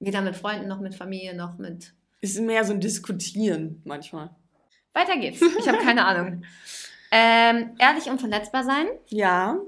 [0.00, 1.94] Weder mit Freunden noch mit Familie noch mit.
[2.20, 4.30] Ist mehr so ein Diskutieren manchmal.
[4.94, 5.40] Weiter geht's.
[5.40, 6.44] Ich habe keine Ahnung.
[7.10, 9.58] Ähm, ehrlich und verletzbar sein, Ja,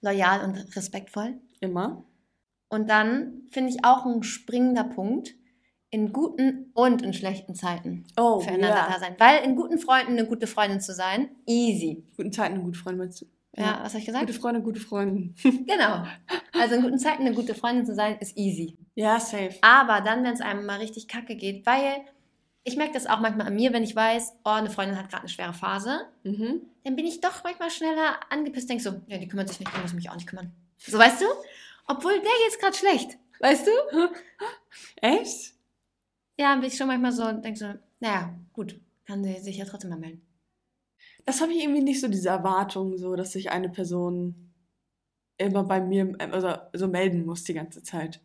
[0.00, 1.38] loyal und respektvoll.
[1.60, 2.02] immer.
[2.68, 5.36] Und dann finde ich auch ein springender Punkt,
[5.90, 8.98] in guten und in schlechten Zeiten Oh, füreinander da ja.
[8.98, 9.14] sein.
[9.18, 12.04] Weil in guten Freunden eine gute Freundin zu sein, easy.
[12.16, 13.26] Guten Zeiten eine gute Freundin meinst du?
[13.56, 14.26] Ja, was habe ich gesagt?
[14.26, 15.34] Gute Freunde, gute Freundin.
[15.66, 16.04] Genau.
[16.52, 18.76] Also in guten Zeiten eine gute Freundin zu sein, ist easy.
[18.94, 19.54] Ja, safe.
[19.62, 22.02] Aber dann, wenn es einem mal richtig kacke geht, weil
[22.64, 25.22] ich merke das auch manchmal an mir, wenn ich weiß, oh, eine Freundin hat gerade
[25.22, 26.60] eine schwere Phase, Mhm.
[26.84, 29.80] dann bin ich doch manchmal schneller angepisst, denke so, ja, die kümmert sich nicht, die
[29.80, 30.52] muss mich auch nicht kümmern.
[30.76, 31.26] So, weißt du?
[31.86, 33.16] Obwohl der geht's gerade schlecht.
[33.40, 33.70] Weißt du?
[35.00, 35.54] Echt?
[36.38, 39.64] Ja, bin ich schon manchmal so und denke so, naja, gut, kann sie sich ja
[39.64, 40.22] trotzdem mal melden.
[41.24, 44.52] Das habe ich irgendwie nicht so diese Erwartung, so dass sich eine Person
[45.36, 48.20] immer bei mir also, so melden muss die ganze Zeit.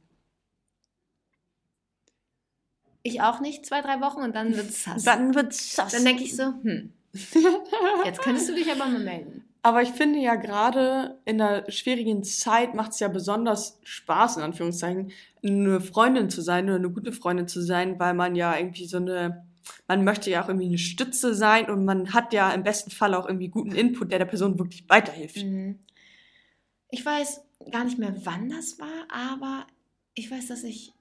[3.01, 5.03] Ich auch nicht, zwei, drei Wochen und dann wird's sass.
[5.03, 5.91] Dann wird's sass.
[5.91, 6.93] Dann denke ich so, hm,
[8.05, 9.43] jetzt könntest du dich aber mal melden.
[9.63, 14.43] Aber ich finde ja gerade in der schwierigen Zeit macht es ja besonders Spaß, in
[14.43, 18.85] Anführungszeichen, eine Freundin zu sein oder eine gute Freundin zu sein, weil man ja irgendwie
[18.85, 19.47] so eine,
[19.87, 23.13] man möchte ja auch irgendwie eine Stütze sein und man hat ja im besten Fall
[23.15, 25.37] auch irgendwie guten Input, der der Person wirklich weiterhilft.
[25.37, 25.79] Mhm.
[26.89, 29.65] Ich weiß gar nicht mehr, wann das war, aber
[30.13, 30.93] ich weiß, dass ich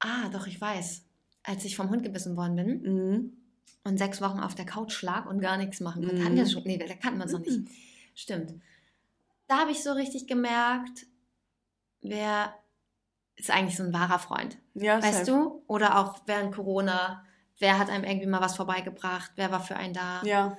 [0.00, 1.04] Ah, doch, ich weiß.
[1.42, 3.39] Als ich vom Hund gebissen worden bin Mhm.
[3.84, 6.16] Und sechs Wochen auf der Couch lag und gar nichts machen konnte.
[6.20, 6.24] Mhm.
[6.24, 6.62] Hatten wir das schon?
[6.64, 7.58] Nee, da kannten wir es noch nicht.
[7.58, 7.68] Mhm.
[8.14, 8.54] Stimmt.
[9.48, 11.06] Da habe ich so richtig gemerkt,
[12.02, 12.54] wer
[13.36, 14.58] ist eigentlich so ein wahrer Freund.
[14.74, 15.30] Ja, Weißt safe.
[15.30, 15.62] du?
[15.66, 17.24] Oder auch während Corona,
[17.58, 20.22] wer hat einem irgendwie mal was vorbeigebracht, wer war für einen da.
[20.24, 20.56] Ja.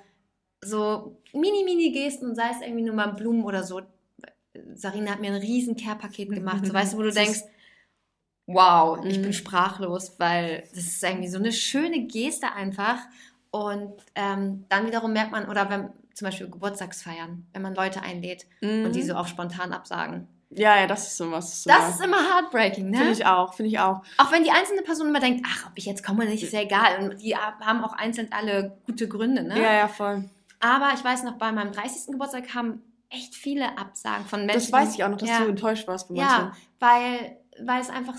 [0.62, 3.82] So mini, mini Gesten, sei es irgendwie nur mal Blumen oder so.
[4.74, 7.42] Sarina hat mir ein riesen Care-Paket gemacht, so weißt du, wo du denkst,
[8.54, 9.22] wow, ich Mhm.
[9.24, 12.98] bin sprachlos, weil das ist irgendwie so eine schöne Geste einfach.
[13.52, 18.46] Und ähm, dann wiederum merkt man, oder wenn zum Beispiel Geburtstagsfeiern, wenn man Leute einlädt
[18.62, 18.86] Mhm.
[18.86, 20.28] und die so auch spontan absagen.
[20.54, 21.64] Ja, ja, das ist sowas.
[21.64, 22.98] Das ist immer heartbreaking, ne?
[22.98, 24.02] Finde ich auch, finde ich auch.
[24.18, 26.52] Auch wenn die einzelne Person immer denkt, ach, ob ich jetzt komme oder nicht, ist
[26.52, 27.00] ja egal.
[27.10, 29.58] Und die haben auch einzeln alle gute Gründe, ne?
[29.62, 30.30] Ja, ja, voll.
[30.60, 32.12] Aber ich weiß noch, bei meinem 30.
[32.12, 34.60] Geburtstag haben echt viele Absagen von Menschen.
[34.60, 37.90] Das weiß ich auch noch, dass ja, du enttäuscht warst von Ja, weil, weil es
[37.90, 38.16] einfach,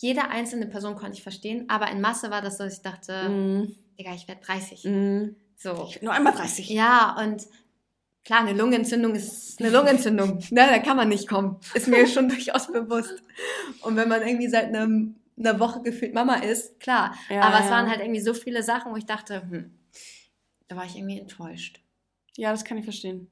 [0.00, 3.28] jede einzelne Person konnte ich verstehen, aber in Masse war das so, dass ich dachte,
[3.28, 3.74] Mhm.
[3.98, 4.84] Digga, ich werde 30.
[4.84, 5.36] Mhm.
[5.56, 5.86] So.
[5.88, 6.68] Ich bin nur einmal 30.
[6.68, 7.46] Ja, und
[8.24, 10.38] klar, eine Lungenentzündung ist eine Lungenentzündung.
[10.50, 11.58] ne, da kann man nicht kommen.
[11.74, 13.22] Ist mir schon durchaus bewusst.
[13.82, 17.14] Und wenn man irgendwie seit einem, einer Woche gefühlt Mama ist, klar.
[17.28, 17.70] Ja, Aber es ja.
[17.72, 19.76] waren halt irgendwie so viele Sachen, wo ich dachte, hm,
[20.68, 21.80] da war ich irgendwie enttäuscht.
[22.36, 23.28] Ja, das kann ich verstehen.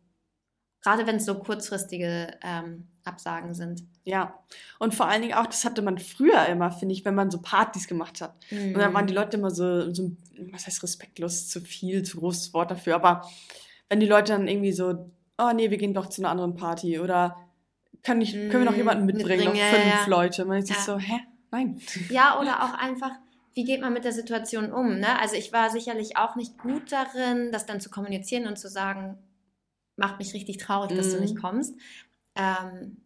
[0.83, 3.83] Gerade wenn es so kurzfristige ähm, Absagen sind.
[4.05, 4.39] Ja.
[4.79, 7.41] Und vor allen Dingen auch, das hatte man früher immer, finde ich, wenn man so
[7.41, 8.35] Partys gemacht hat.
[8.51, 10.13] Und dann waren die Leute immer so, so,
[10.53, 12.95] was heißt respektlos, zu viel, zu großes Wort dafür.
[12.97, 13.29] Aber
[13.89, 16.99] wenn die Leute dann irgendwie so, oh nee, wir gehen doch zu einer anderen Party
[17.01, 17.37] oder
[18.03, 20.07] kann ich, können wir noch Mm, jemanden mitbringen, noch fünf ja, ja.
[20.07, 20.45] Leute.
[20.45, 20.83] Man sich Ja.
[20.83, 21.21] so, hä?
[21.51, 21.81] Nein.
[22.11, 23.11] Ja, oder auch einfach,
[23.55, 24.99] wie geht man mit der Situation um?
[25.01, 25.19] Ne?
[25.21, 29.19] Also ich war sicherlich auch nicht gut darin, das dann zu kommunizieren und zu sagen,
[29.97, 31.23] macht mich richtig traurig, dass du Mhm.
[31.23, 31.75] nicht kommst.
[32.37, 32.99] Ähm,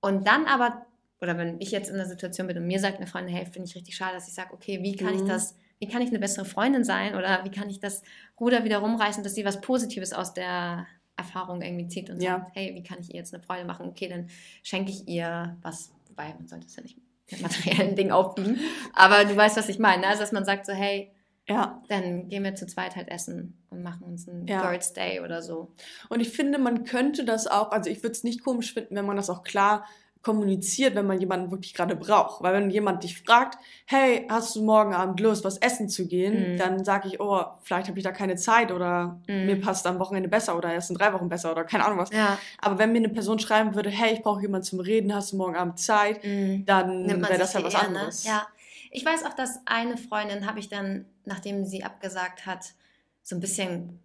[0.00, 0.86] und dann aber,
[1.20, 3.68] oder wenn ich jetzt in der Situation bin und mir sagt eine Freundin, hey, finde
[3.68, 5.26] ich richtig schade, dass ich sage, okay, wie kann ich Mhm.
[5.28, 8.02] das, wie kann ich eine bessere Freundin sein oder wie kann ich das
[8.38, 12.38] Ruder wieder rumreißen, dass sie was Positives aus der Erfahrung irgendwie zieht und Ja.
[12.38, 13.88] sagt, hey, wie kann ich ihr jetzt eine Freude machen?
[13.88, 14.28] Okay, dann
[14.62, 16.96] schenke ich ihr was, wobei man sollte es ja nicht
[17.30, 18.58] mit materiellen Dingen aufbiegen,
[18.94, 20.08] aber du weißt, was ich meine, ne?
[20.08, 21.12] also dass man sagt so, hey,
[21.50, 21.82] Ja.
[21.88, 24.62] dann gehen wir zu zweit halt essen und machen uns einen Ja.
[24.68, 25.72] Birds Day oder so.
[26.08, 29.06] Und ich finde, man könnte das auch, also ich würde es nicht komisch finden, wenn
[29.06, 29.84] man das auch klar
[30.22, 32.42] kommuniziert, wenn man jemanden wirklich gerade braucht.
[32.42, 36.52] Weil wenn jemand dich fragt, hey, hast du morgen Abend Lust, was essen zu gehen,
[36.52, 36.56] Mhm.
[36.58, 39.46] dann sage ich, oh, vielleicht habe ich da keine Zeit oder Mhm.
[39.46, 42.10] mir passt am Wochenende besser oder erst in drei Wochen besser oder keine Ahnung was.
[42.12, 42.38] Ja.
[42.60, 45.36] Aber wenn mir eine Person schreiben würde, hey, ich brauche jemanden zum Reden, hast du
[45.38, 47.80] morgen Abend Zeit, dann Nimmt man wäre das ja was ne?
[47.80, 48.24] anderes.
[48.24, 48.46] Ja.
[48.92, 52.74] Ich weiß auch, dass eine Freundin habe ich dann, nachdem sie abgesagt hat,
[53.22, 53.98] so ein bisschen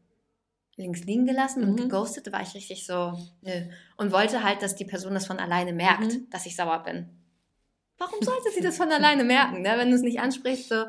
[0.78, 1.78] links liegen gelassen und Mhm.
[1.78, 2.28] geghostet.
[2.28, 3.52] Da war ich richtig so, nö.
[3.98, 6.30] Und wollte halt, dass die Person das von alleine merkt, Mhm.
[6.30, 7.10] dass ich sauer bin.
[7.98, 9.74] Warum sollte sie das von alleine merken, ne?
[9.78, 10.70] wenn du es nicht ansprichst?
[10.70, 10.86] So.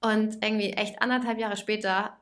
[0.00, 2.18] Und irgendwie echt anderthalb Jahre später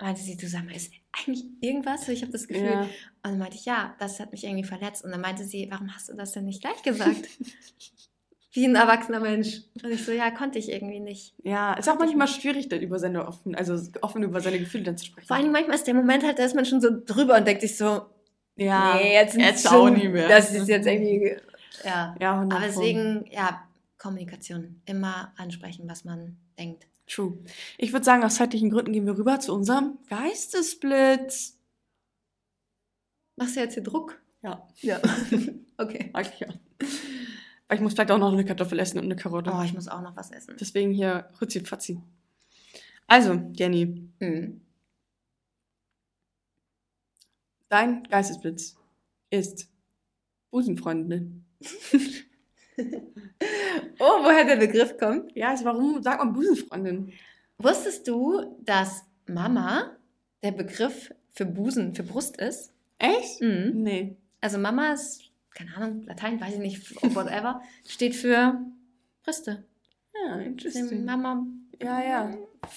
[0.00, 2.04] meinte sie, du sag mal, ist eigentlich irgendwas?
[2.06, 2.64] So, Ich habe das Gefühl.
[2.66, 2.82] Ja.
[2.82, 2.90] Und
[3.22, 5.04] dann meinte ich, ja, das hat mich irgendwie verletzt.
[5.04, 7.28] Und dann meinte sie, warum hast du das denn nicht gleich gesagt?
[8.52, 9.62] Wie ein erwachsener Mensch.
[9.82, 11.34] Und ich so, ja, konnte ich irgendwie nicht.
[11.42, 14.96] Ja, ist auch manchmal schwierig, dann über seine offen, also offen über seine Gefühle dann
[14.96, 15.26] zu sprechen.
[15.26, 17.60] Vor allem manchmal ist der Moment halt, da ist man schon so drüber und denkt
[17.60, 18.06] sich so,
[18.56, 20.28] ja, nee, jetzt, nicht jetzt so, auch nie mehr.
[20.28, 21.36] Das ist jetzt irgendwie,
[21.84, 22.16] ja.
[22.18, 24.80] ja, 100 Aber deswegen, ja, Kommunikation.
[24.86, 26.86] Immer ansprechen, was man denkt.
[27.06, 27.38] True.
[27.76, 31.58] Ich würde sagen, aus zeitlichen Gründen gehen wir rüber zu unserem Geistesblitz.
[33.36, 34.20] Machst du jetzt hier Druck?
[34.42, 35.00] Ja, Ja.
[35.78, 36.10] okay.
[36.12, 36.48] eigentlich ja.
[37.68, 39.52] Aber ich muss vielleicht auch noch eine Kartoffel essen und eine Karotte.
[39.54, 40.56] Oh, ich muss auch noch was essen.
[40.58, 42.00] Deswegen hier Hutzi Fatzi.
[43.06, 44.60] Also, Jenny, Hm.
[47.68, 48.76] dein Geistesblitz
[49.30, 49.68] ist
[50.50, 51.44] Busenfreundin.
[53.98, 55.34] Oh, woher der Begriff kommt?
[55.34, 57.12] Ja, also warum sagt man Busenfreundin?
[57.58, 59.96] Wusstest du, dass Mama
[60.44, 62.72] der Begriff für Busen, für Brust ist?
[62.98, 63.40] Echt?
[63.40, 63.72] Mhm.
[63.82, 64.16] Nee.
[64.40, 65.27] Also Mama ist,
[65.58, 68.60] keine Ahnung, Latein, weiß ich nicht, whatever, steht für
[69.24, 69.64] Brüste.
[70.26, 71.04] Ja, interesting.
[71.04, 71.44] Mama,
[71.82, 72.30] Ja, ja.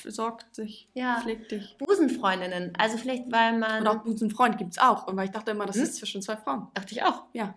[0.06, 1.20] Sorgt sich, Ja.
[1.22, 1.76] pflegt dich.
[1.80, 2.74] Busenfreundinnen.
[2.78, 5.08] Also vielleicht, weil man, Und auch Busenfreund gibt's auch.
[5.08, 5.84] Und weil ich dachte immer, das Hm?
[5.84, 6.68] ist zwischen zwei Frauen.
[6.76, 7.26] dachte ich auch.
[7.34, 7.56] Ja.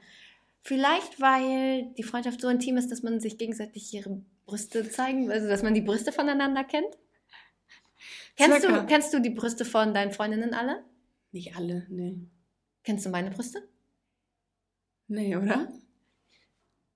[0.62, 5.46] Vielleicht, weil die Freundschaft so intim ist, dass man sich gegenseitig ihre Brüste zeigen, also
[5.48, 6.96] dass man die Brüste voneinander kennt.
[8.36, 8.80] Kennst Circa.
[8.80, 10.82] du, kennst du die Brüste von deinen Freundinnen alle?
[11.32, 12.16] Nicht alle, nee.
[12.82, 13.68] Kennst du meine Brüste?
[15.14, 15.68] Nee, oder?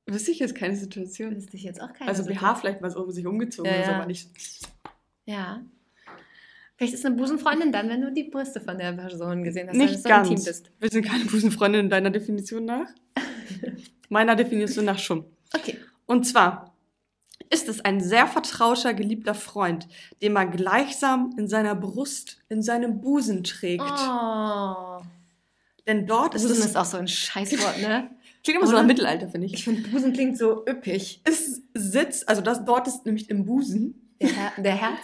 [0.07, 1.37] Wüsste ich jetzt keine Situation.
[1.37, 2.09] Wüsste ich jetzt auch keine.
[2.11, 2.49] Also Situation.
[2.51, 3.97] BH vielleicht mal so um sich umgezogen, Ja, ist ja.
[3.97, 4.29] aber nicht.
[5.27, 5.63] Ja.
[6.77, 10.03] Vielleicht ist eine Busenfreundin dann, wenn du die Brüste von der Person gesehen hast, Nicht
[10.03, 10.29] so ganz.
[10.31, 10.71] intim bist.
[10.79, 12.89] Wir sind keine Busenfreundin in deiner Definition nach.
[14.09, 15.25] Meiner Definition nach schon.
[15.55, 15.77] Okay.
[16.07, 16.75] Und zwar,
[17.51, 19.89] ist es ein sehr vertrauter, geliebter Freund,
[20.23, 23.83] den man gleichsam in seiner Brust, in seinem Busen trägt.
[23.85, 25.01] Oh.
[25.89, 26.67] Denn dort ist Busen es.
[26.67, 28.11] ist auch so ein Scheißwort, ne?
[28.45, 28.83] klingt immer so Oder?
[28.83, 29.65] nach Mittelalter, finde Ich ich.
[29.65, 31.21] finde, Busen klingt so üppig.
[31.25, 35.01] Es sitzt, also das, dort ist nämlich im Busen, Der, Her der Herz.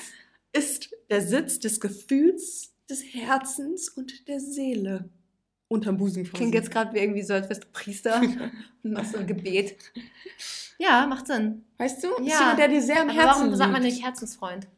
[0.53, 5.09] ist der Sitz des Gefühls, des Herzens und der Seele.
[5.69, 6.37] Unterm Busen quasi.
[6.37, 8.21] Klingt jetzt gerade wie irgendwie so, als wärst du Priester
[8.85, 9.77] und machst so ein Gebet.
[10.79, 11.65] Ja, macht Sinn.
[11.79, 12.09] Weißt du?
[12.17, 12.41] Ist Ja.
[12.41, 14.69] jemand, der dir sehr am Aber Herzen warum sagt man nicht Herzensfreund?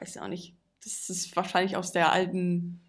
[0.00, 0.54] Weiß ja auch nicht.
[0.82, 2.80] Das ist wahrscheinlich aus der alten.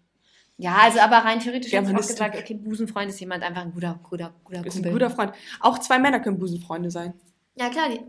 [0.58, 3.72] Ja, also aber rein theoretisch hätte ich auch gesagt, okay, Busenfreund ist jemand einfach ein
[3.72, 4.90] guter, guter, guter Ist Kumpel.
[4.90, 5.32] ein guter Freund.
[5.60, 7.12] Auch zwei Männer können Busenfreunde sein.
[7.56, 7.90] Ja, klar.
[7.90, 8.00] Die,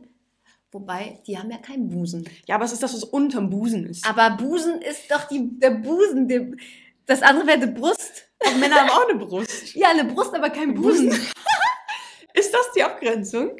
[0.71, 2.27] wobei, die haben ja keinen Busen.
[2.45, 4.07] Ja, aber es ist das, was unterm Busen ist.
[4.07, 6.27] Aber Busen ist doch die, der Busen.
[6.29, 6.47] Der,
[7.05, 8.29] das andere wäre die Brust.
[8.45, 9.73] Aber Männer haben auch eine Brust.
[9.75, 11.09] Ja, eine Brust, aber kein Busen.
[12.33, 13.57] Ist das die Abgrenzung?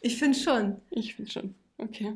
[0.00, 0.80] Ich finde schon.
[0.90, 1.54] Ich finde schon.
[1.78, 2.12] Okay.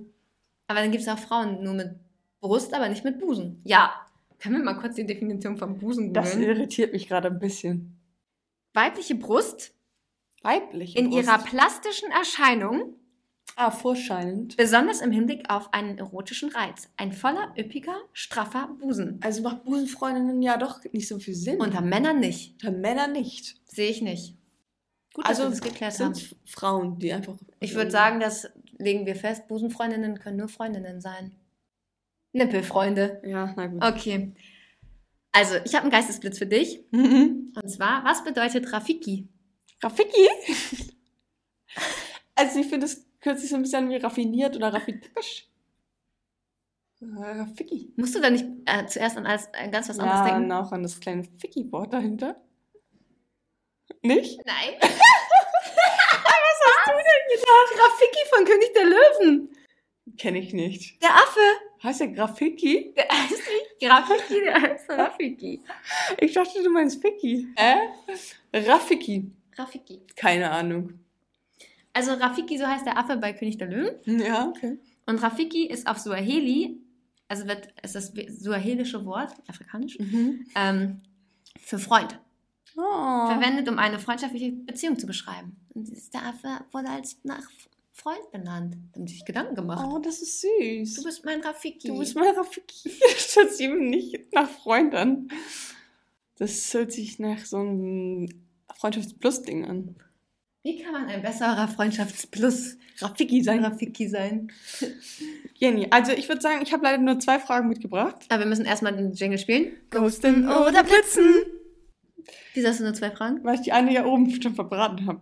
[0.66, 1.94] Aber dann gibt es auch Frauen nur mit
[2.40, 3.60] Brust, aber nicht mit Busen.
[3.64, 3.94] Ja.
[4.40, 6.50] Können wir mal kurz die Definition von Busen Das googeln?
[6.56, 7.96] irritiert mich gerade ein bisschen.
[8.74, 9.74] Weibliche Brust
[10.42, 10.96] Weiblich.
[10.96, 12.94] in ihrer plastischen Erscheinung,
[13.56, 14.56] Ah, vorscheinend.
[14.56, 16.88] besonders im Hinblick auf einen erotischen Reiz.
[16.96, 19.18] Ein voller, üppiger, straffer Busen.
[19.22, 21.60] Also macht Busenfreundinnen ja doch nicht so viel Sinn.
[21.60, 22.52] Unter Männern nicht.
[22.64, 23.60] Unter Männern nicht.
[23.66, 24.36] Sehe ich nicht.
[25.12, 26.14] Gut, also dass wir das geklärt haben.
[26.14, 27.34] sind Frauen, die einfach.
[27.58, 28.48] Ich würde sagen, das
[28.78, 31.34] legen wir fest, Busenfreundinnen können nur Freundinnen sein.
[32.32, 33.22] Nippelfreunde.
[33.24, 33.84] Ja, na gut.
[33.84, 34.32] Okay.
[35.32, 36.84] Also, ich habe einen Geistesblitz für dich.
[36.90, 37.52] Mhm.
[37.60, 39.28] Und zwar, was bedeutet Rafiki?
[39.82, 40.28] Rafiki?
[42.34, 45.48] also ich finde, das hört sich so ein bisschen an wie raffiniert oder raffitisch.
[47.00, 47.92] Äh, Rafiki.
[47.96, 50.44] Musst du da nicht äh, zuerst an alles, an ganz was anderes Ja, denken?
[50.44, 52.36] und auch an das kleine Ficky-Wort dahinter.
[54.02, 54.40] Nicht?
[54.46, 54.74] Nein.
[54.80, 54.90] was
[56.66, 57.72] hast du denn gedacht?
[57.78, 59.56] Rafiki von König der Löwen.
[60.18, 61.02] Kenne ich nicht.
[61.02, 61.40] Der Affe.
[61.82, 62.92] Heißt der Grafiki?
[62.96, 63.30] Der heißt
[63.80, 65.60] nicht Rafiki, der heißt Rafiki.
[66.20, 67.48] Ich dachte, du meinst Ficky.
[67.56, 67.74] Hä?
[68.52, 69.30] Rafiki.
[69.56, 70.00] Rafiki.
[70.16, 71.00] Keine Ahnung.
[71.92, 74.20] Also Rafiki, so heißt der Affe bei König der Löwen.
[74.20, 74.78] Ja, okay.
[75.06, 76.76] Und Rafiki ist auf Suaheli,
[77.28, 80.46] also wird, ist das suahelische Wort, afrikanisch, Mhm.
[80.54, 81.00] ähm,
[81.60, 82.18] für Freund.
[82.76, 83.26] Oh.
[83.26, 85.56] Verwendet, um eine freundschaftliche Beziehung zu beschreiben.
[85.74, 87.48] Und der Affe wurde als nach
[88.02, 88.76] Freund benannt.
[88.92, 89.86] Da haben sich Gedanken gemacht.
[89.86, 90.94] oh, das ist süß.
[90.94, 91.88] Du bist mein Rafiki.
[91.88, 92.90] Du bist mein Rafiki.
[93.14, 95.28] Das hört sich eben nicht nach Freund an.
[96.36, 98.28] Das hört sich nach so einem
[98.74, 99.96] Freundschafts-Plus-Ding an.
[100.62, 103.64] Wie kann man ein besserer Freundschaftsplus Rafiki sein.
[103.64, 104.50] Rafiki sein?
[105.54, 108.26] Jenny, also ich würde sagen, ich habe leider nur zwei Fragen mitgebracht.
[108.28, 109.72] Aber wir müssen erstmal den Jingle spielen.
[109.90, 111.44] Ghosten oder Blitzen?
[112.54, 113.44] Wieso hast du nur zwei Fragen?
[113.44, 115.20] Weil ich die eine ja oben schon verbraten habe.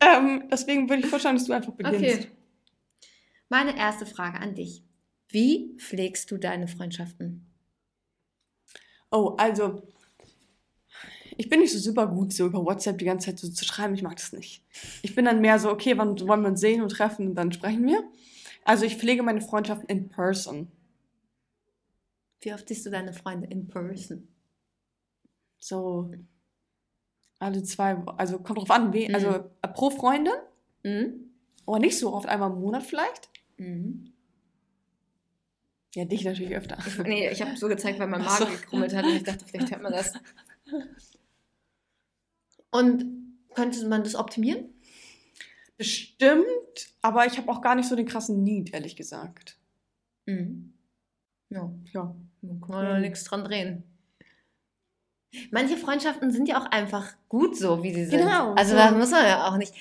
[0.00, 2.24] Ähm, deswegen würde ich vorschlagen, dass du einfach beginnst.
[2.26, 2.30] Okay.
[3.48, 4.82] Meine erste Frage an dich.
[5.28, 7.46] Wie pflegst du deine Freundschaften?
[9.10, 9.82] Oh, also,
[11.36, 13.94] ich bin nicht so super gut, so über WhatsApp die ganze Zeit so zu schreiben.
[13.94, 14.64] Ich mag das nicht.
[15.02, 17.52] Ich bin dann mehr so, okay, wann wollen wir uns sehen und treffen und dann
[17.52, 18.02] sprechen wir.
[18.64, 20.70] Also, ich pflege meine Freundschaften in person.
[22.40, 24.28] Wie oft siehst du deine Freunde in person?
[25.58, 26.12] So,
[27.40, 29.14] alle zwei, also kommt drauf an, wie, Mhm.
[29.14, 30.32] also äh, pro Freundin,
[30.84, 31.30] Mhm.
[31.66, 33.28] aber nicht so oft, einmal im Monat vielleicht.
[33.56, 34.12] Mhm.
[35.94, 36.78] Ja, dich natürlich öfter.
[37.04, 38.44] Nee, ich habe so gezeigt, weil mein Ach so.
[38.44, 40.12] Magen gekrummelt hat und ich dachte, vielleicht hört man das.
[42.70, 43.04] Und
[43.54, 44.68] könnte man das optimieren?
[45.76, 46.44] Bestimmt,
[47.02, 49.56] aber ich habe auch gar nicht so den krassen Need, ehrlich gesagt.
[50.26, 50.74] Mhm.
[51.50, 52.14] Ja, Ja.
[52.42, 53.84] da kann man doch nichts dran drehen.
[55.50, 58.20] Manche Freundschaften sind ja auch einfach gut so, wie sie sind.
[58.20, 58.76] Genau, Also so.
[58.78, 59.74] da muss man ja auch nicht.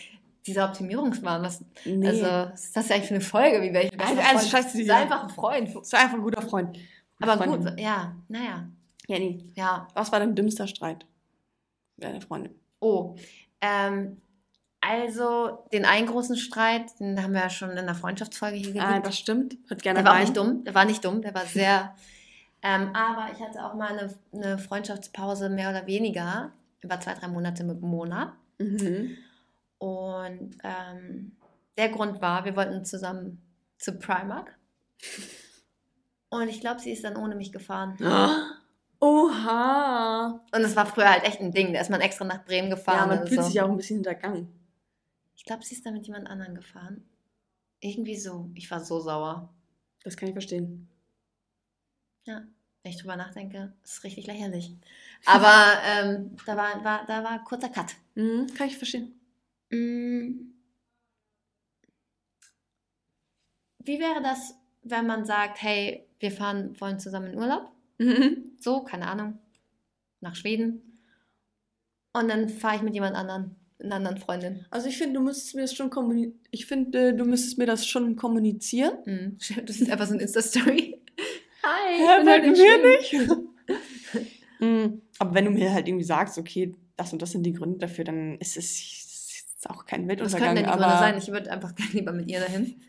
[0.45, 2.07] Dieser Optimierungswahn, was, Nee.
[2.07, 3.61] also, was ist das ja eigentlich für eine Folge?
[3.61, 5.85] Wie welche Also, also scheiße, Sei einfach ein Freund.
[5.85, 6.77] Sei einfach ein guter Freund.
[7.21, 7.65] Aber Freundin.
[7.65, 8.67] gut, ja, naja,
[9.07, 9.87] Jenny, ja.
[9.93, 11.05] was war dein dümmster Streit?
[11.97, 12.53] Mit deiner Freundin.
[12.79, 13.15] Oh,
[13.59, 14.21] ähm,
[14.79, 18.89] also den einen großen Streit, den haben wir ja schon in der Freundschaftsfolge hier Ah,
[18.91, 19.07] gehabt.
[19.07, 19.57] das stimmt.
[19.67, 20.23] Hört gerne Der war auch rein.
[20.25, 21.95] nicht dumm, der war nicht dumm, der war sehr.
[22.67, 26.51] ähm, aber ich hatte auch mal eine, eine Freundschaftspause, mehr oder weniger,
[26.81, 28.35] über zwei, drei Monate mit Mona.
[28.57, 29.17] Mhm.
[29.77, 31.31] Und ähm,
[31.77, 33.41] der Grund war, wir wollten zusammen
[33.77, 34.57] zu Primark.
[36.29, 37.95] Und ich glaube, sie ist dann ohne mich gefahren.
[38.99, 40.41] Oha.
[40.53, 41.71] Und es war früher halt echt ein Ding.
[41.71, 43.09] Da ist man extra nach Bremen gefahren.
[43.09, 43.45] Ja, man fühlt so.
[43.45, 44.49] sich ja auch ein bisschen hintergangen.
[45.37, 47.07] Ich glaube, sie ist dann mit jemand anderem gefahren.
[47.79, 48.49] Irgendwie so.
[48.55, 49.53] Ich war so sauer.
[50.03, 50.89] Das kann ich verstehen.
[52.87, 54.71] Wenn ich drüber nachdenke, ist richtig lächerlich.
[55.25, 57.95] Aber ähm, da, war, war, da war kurzer Cut.
[58.15, 59.13] Mhm, kann ich verstehen.
[59.69, 60.53] Mm.
[63.83, 67.69] wie wäre das, wenn man sagt, hey, wir fahren, wollen zusammen in Urlaub?
[67.97, 68.53] Mhm.
[68.57, 69.37] So, keine Ahnung,
[70.21, 71.01] nach Schweden.
[72.13, 74.65] Und dann fahre ich mit jemand anderen, einer anderen Freundin.
[74.69, 76.39] Also ich finde, du müsstest mir das schon kommunizieren.
[76.51, 78.93] Ich finde, du müsstest mir das schon kommunizieren.
[79.05, 79.37] Mhm.
[79.65, 80.96] Das ist einfach so ein Insta-Story.
[81.67, 83.27] Hi, Hä, in wir Schweden.
[83.27, 83.37] nicht?
[84.59, 87.77] Mm, Aber wenn du mir halt irgendwie sagst, okay, das und das sind die Gründe
[87.77, 90.47] dafür, dann ist es ist auch kein Weltuntergang.
[90.55, 91.15] könnten denn die Gründe sein?
[91.19, 92.81] Ich würde einfach gerne lieber mit ihr dahin.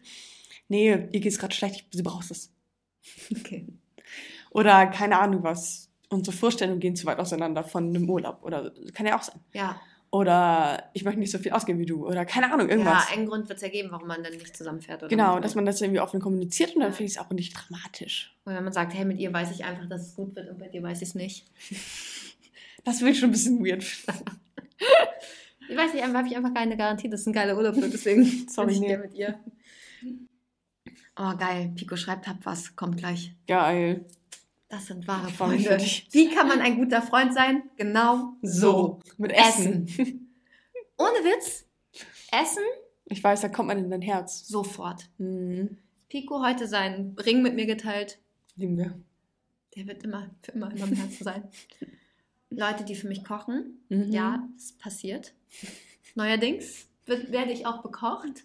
[0.68, 2.50] nee, ihr geht's gerade schlecht, ich- sie brauchst es.
[3.38, 3.66] Okay.
[4.50, 5.90] Oder keine Ahnung was.
[6.08, 8.42] Unsere Vorstellungen gehen zu weit auseinander von einem Urlaub.
[8.42, 9.38] Oder kann ja auch sein.
[9.52, 9.78] Ja,
[10.10, 12.06] Oder ich möchte nicht so viel ausgehen wie du.
[12.06, 13.08] Oder keine Ahnung, irgendwas.
[13.10, 15.02] ja einen Grund wird es ja geben, warum man dann nicht zusammenfährt.
[15.02, 16.96] Oder genau, dass man das irgendwie offen kommuniziert und dann Ja.
[16.96, 18.34] finde ich es auch nicht dramatisch.
[18.44, 20.58] Und wenn man sagt, hey, mit ihr weiß ich einfach, dass es gut wird und
[20.58, 21.46] bei dir weiß ich es nicht.
[22.84, 23.84] Das will ich schon ein bisschen weird.
[25.70, 28.24] Ich weiß nicht, habe ich einfach keine Garantie, dass es ein geiler Urlaub wird, deswegen
[28.48, 28.96] Sorry, ich nee.
[28.96, 29.38] mit ihr.
[31.18, 31.72] Oh, geil.
[31.76, 33.34] Pico schreibt, hab was, kommt gleich.
[33.46, 34.06] Geil.
[34.68, 35.78] Das sind wahre Freunde.
[36.10, 37.62] Wie kann man ein guter Freund sein?
[37.76, 39.00] Genau so.
[39.16, 39.86] Mit Essen.
[40.98, 41.64] Ohne Witz.
[42.30, 42.64] Essen
[43.06, 44.46] Ich weiß, da kommt man in dein Herz.
[44.46, 45.08] sofort.
[45.16, 45.78] Mhm.
[46.10, 48.18] Pico heute seinen Ring mit mir geteilt.
[48.56, 49.00] Lieben wir.
[49.74, 51.48] Der wird immer für immer in meinem Herzen sein.
[52.50, 53.80] Leute, die für mich kochen.
[53.88, 54.10] Mhm.
[54.10, 55.34] Ja, es passiert.
[56.14, 58.44] Neuerdings wird, werde ich auch bekocht.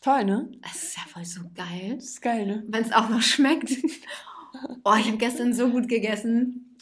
[0.00, 0.50] Toll, ne?
[0.62, 1.96] Das ist ja voll so geil.
[1.96, 2.64] Das ist geil, ne?
[2.66, 3.70] Wenn es auch noch schmeckt.
[4.84, 6.76] Oh, ich habe gestern so gut gegessen.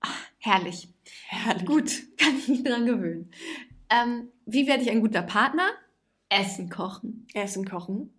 [0.00, 0.88] Ah, herrlich.
[1.28, 1.66] Herrlich.
[1.66, 3.30] Gut, kann ich mich dran gewöhnen.
[3.90, 5.68] Ähm, wie werde ich ein guter Partner?
[6.28, 7.26] Essen kochen.
[7.34, 8.10] Essen kochen.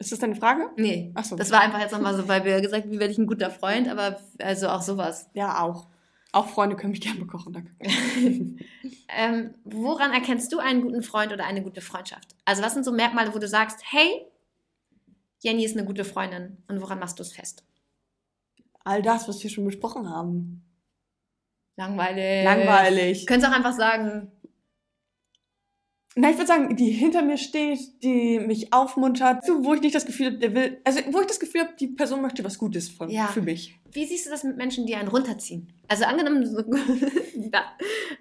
[0.00, 0.70] Ist das deine Frage?
[0.76, 1.36] Nee, Ach so.
[1.36, 3.50] das war einfach jetzt nochmal so, weil wir gesagt haben, wie werde ich ein guter
[3.50, 5.28] Freund, aber also auch sowas.
[5.34, 5.88] Ja, auch.
[6.30, 7.72] Auch Freunde können mich gerne bekochen, danke.
[9.10, 12.36] Ähm, woran erkennst du einen guten Freund oder eine gute Freundschaft?
[12.44, 14.26] Also was sind so Merkmale, wo du sagst, hey,
[15.40, 17.64] Jenny ist eine gute Freundin und woran machst du es fest?
[18.88, 20.62] All das, was wir schon besprochen haben.
[21.76, 22.42] Langweilig.
[22.42, 23.20] Langweilig.
[23.20, 24.32] Du könntest auch einfach sagen,
[26.16, 29.94] Na, ich würde sagen, die hinter mir steht, die mich aufmuntert, so, wo ich nicht
[29.94, 32.56] das Gefühl habe, der will, also wo ich das Gefühl habe, die Person möchte was
[32.56, 33.26] Gutes von, Ja.
[33.26, 33.78] für mich.
[33.92, 35.70] wie siehst du das mit Menschen, die einen runterziehen?
[35.86, 36.62] Also angenommen, so,
[37.50, 37.64] da,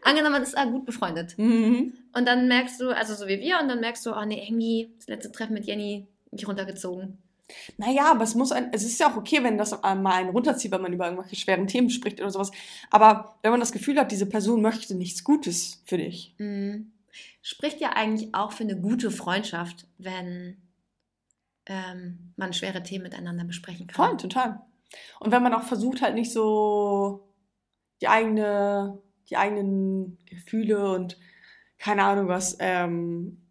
[0.04, 1.38] angenommen man ist ah, gut befreundet.
[1.38, 1.94] Mhm.
[2.14, 4.94] Und dann merkst du, also so wie wir, und dann merkst du, oh nee, irgendwie,
[4.98, 7.20] das letzte Treffen mit Jenny, mich runtergezogen.
[7.78, 10.72] Naja, aber es muss ein, es ist ja auch okay, wenn das mal einen runterzieht,
[10.72, 12.52] wenn man über irgendwelche schweren Themen spricht oder sowas.
[12.90, 16.36] Aber wenn man das Gefühl hat, diese Person möchte nichts Gutes für dich.
[16.38, 16.92] Mhm.
[17.42, 20.58] Spricht ja eigentlich auch für eine gute Freundschaft, wenn
[21.66, 24.10] ähm, man schwere Themen miteinander besprechen kann.
[24.10, 24.62] Voll, total.
[25.20, 27.28] Und wenn man auch versucht, halt nicht so
[28.02, 31.18] die eigene, die eigenen Gefühle und
[31.78, 33.47] keine Ahnung was, ähm,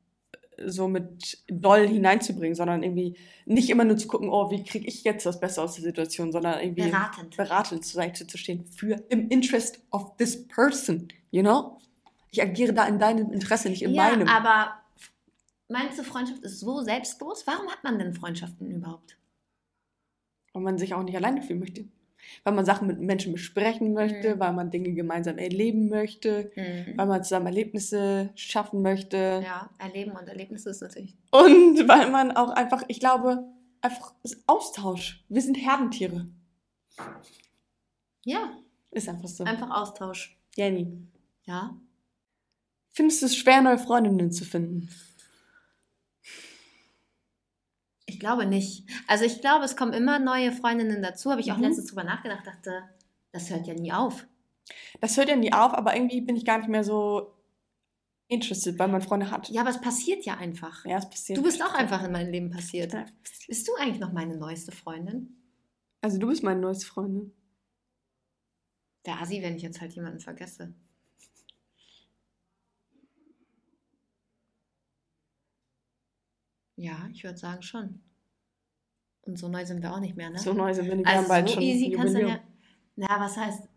[0.65, 5.05] so mit doll hineinzubringen, sondern irgendwie nicht immer nur zu gucken, oh, wie kriege ich
[5.05, 7.37] jetzt das Beste aus der Situation, sondern irgendwie Beratend.
[7.37, 11.79] beratend zur Seite zu stehen für im Interest of this person, you know?
[12.31, 14.29] Ich agiere da in deinem Interesse, nicht in ja, meinem.
[14.29, 14.75] aber
[15.69, 17.47] meinst du, Freundschaft ist so selbstlos?
[17.47, 19.17] Warum hat man denn Freundschaften überhaupt?
[20.57, 21.85] weil man sich auch nicht alleine fühlen möchte.
[22.45, 24.41] Weil man Sachen mit Menschen besprechen möchte, Mhm.
[24.41, 26.51] weil man Dinge gemeinsam erleben möchte,
[26.97, 29.43] weil man zusammen Erlebnisse schaffen möchte.
[29.45, 31.17] Ja, Erleben und Erlebnisse ist natürlich.
[31.31, 33.45] Und weil man auch einfach, ich glaube,
[33.81, 34.15] einfach
[34.47, 35.25] Austausch.
[35.29, 36.27] Wir sind Herdentiere.
[38.25, 38.57] Ja,
[38.91, 39.45] Ist einfach so.
[39.45, 40.37] einfach Austausch.
[40.57, 40.89] Jenny,
[41.45, 41.77] Ja.
[42.91, 44.89] findest du es schwer, neue Freundinnen zu finden?
[48.07, 48.89] Ich glaube nicht.
[49.09, 51.31] Also ich glaube, es kommen immer neue Freundinnen dazu.
[51.31, 51.65] Habe ich auch Mhm.
[51.65, 52.83] letztens drüber nachgedacht, dachte,
[53.33, 54.27] das hört ja nie auf.
[55.01, 57.35] Das hört ja nie auf, aber irgendwie bin ich gar nicht mehr so
[58.29, 59.49] interested, weil man Freunde hat.
[59.51, 60.85] Ja, aber es passiert ja einfach.
[60.85, 61.39] Ja, es passiert.
[61.39, 62.93] Du bist auch einfach in meinem Leben passiert.
[62.93, 63.05] Ja.
[63.47, 65.37] Bist du eigentlich noch meine neueste Freundin?
[66.01, 67.33] Also du bist meine neueste Freundin.
[69.05, 70.75] Der Asi, wenn ich jetzt halt jemanden vergesse.
[76.77, 78.01] Ja, ich würde sagen schon.
[79.23, 80.39] Und so neu sind wir auch nicht mehr, ne?
[80.39, 81.07] So neu sind wir nicht.
[81.07, 82.41] Wir also bald so schon easy kannst du ja.
[82.95, 83.69] Na, was heißt.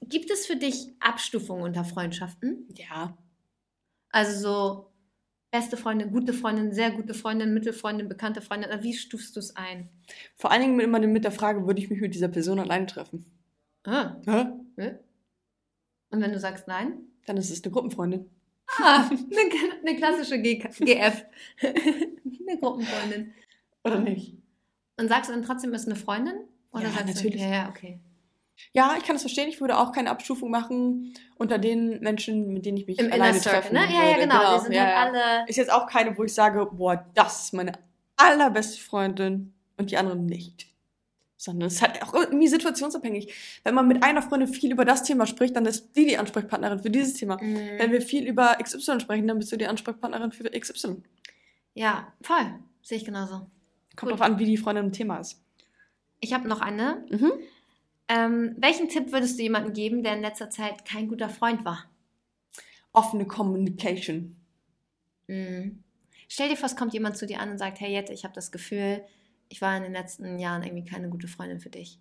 [0.00, 2.68] Gibt es für dich Abstufungen unter Freundschaften?
[2.76, 3.16] Ja,
[4.10, 4.90] Also so
[5.50, 8.70] beste Freundin, gute Freundin, sehr gute Freundin, Mittelfreundin, bekannte Freundin.
[8.70, 9.88] Oder Wie stufst du es ein?
[10.36, 13.24] Vor allen Dingen immer mit der Frage, würde ich mich mit dieser Person alleine treffen?
[13.84, 14.16] Ah,
[14.76, 14.98] Hä?
[16.10, 16.98] Und wenn du sagst nein?
[17.26, 18.28] Dann ist es eine Gruppenfreundin.
[18.78, 21.24] Ah, eine, eine klassische G GF.
[21.62, 23.34] eine Gruppenfreundin.
[23.84, 24.36] Oder nicht?
[24.98, 26.34] Und sagst du dann trotzdem, ist eine Freundin?
[26.72, 27.42] Oder Ja, sagst natürlich.
[27.42, 28.00] Du, ja, ja, okay.
[28.72, 29.48] Ja, ich kann das verstehen.
[29.48, 33.38] Ich würde auch keine Abstufung machen unter den Menschen, mit denen ich mich Im alleine
[33.38, 33.80] Circle, treffen ne?
[33.92, 34.56] Ja, ja, genau.
[34.56, 35.48] Die sind ja, halt alle.
[35.48, 37.72] Ist jetzt auch keine, wo ich sage, boah, das ist meine
[38.16, 40.73] allerbeste Freundin und die andere nicht.
[41.44, 43.60] Sondern es ist halt auch irgendwie situationsabhängig.
[43.64, 46.78] Wenn man mit einer Freundin viel über das Thema spricht, dann ist die die Ansprechpartnerin
[46.78, 47.36] für dieses Thema.
[47.36, 47.56] Mhm.
[47.76, 51.02] Wenn wir viel über XY sprechen, dann bist du die Ansprechpartnerin für XY.
[51.74, 52.54] Ja, voll.
[52.80, 53.34] Sehe ich genauso.
[53.94, 54.12] Kommt Gut.
[54.12, 55.42] drauf an, wie die Freundin im Thema ist.
[56.20, 57.04] Ich habe noch eine.
[57.10, 57.32] Mhm.
[58.08, 61.84] Ähm, welchen Tipp würdest du jemandem geben, der in letzter Zeit kein guter Freund war?
[62.94, 64.36] Offene Communication.
[65.26, 65.82] Mhm.
[66.26, 68.34] Stell dir vor, es kommt jemand zu dir an und sagt, hey Jette, ich habe
[68.34, 69.04] das Gefühl,
[69.54, 72.00] ich war in den letzten Jahren irgendwie keine gute Freundin für dich.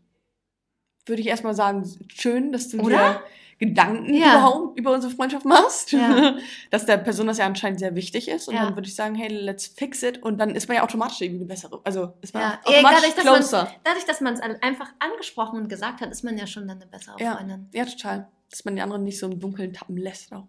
[1.05, 2.97] Würde ich erstmal sagen, schön, dass du Oder?
[2.97, 3.23] dir
[3.59, 4.37] Gedanken Ja.
[4.37, 5.91] überhaupt über unsere Freundschaft machst.
[5.91, 6.35] Ja.
[6.71, 8.47] dass der Person das ja anscheinend sehr wichtig ist.
[8.47, 8.63] Und Ja.
[8.65, 10.23] dann würde ich sagen, hey, let's fix it.
[10.23, 11.79] Und dann ist man ja automatisch irgendwie eine bessere.
[11.83, 13.71] Also ist man automatisch dadurch, dass man- closer.
[13.83, 16.87] Dadurch, dass man es einfach angesprochen und gesagt hat, ist man ja schon dann eine
[16.89, 17.35] bessere Ja.
[17.35, 17.69] Freundin.
[17.73, 18.27] Ja, total.
[18.49, 20.33] Dass man die anderen nicht so im Dunkeln tappen lässt.
[20.33, 20.47] Auch.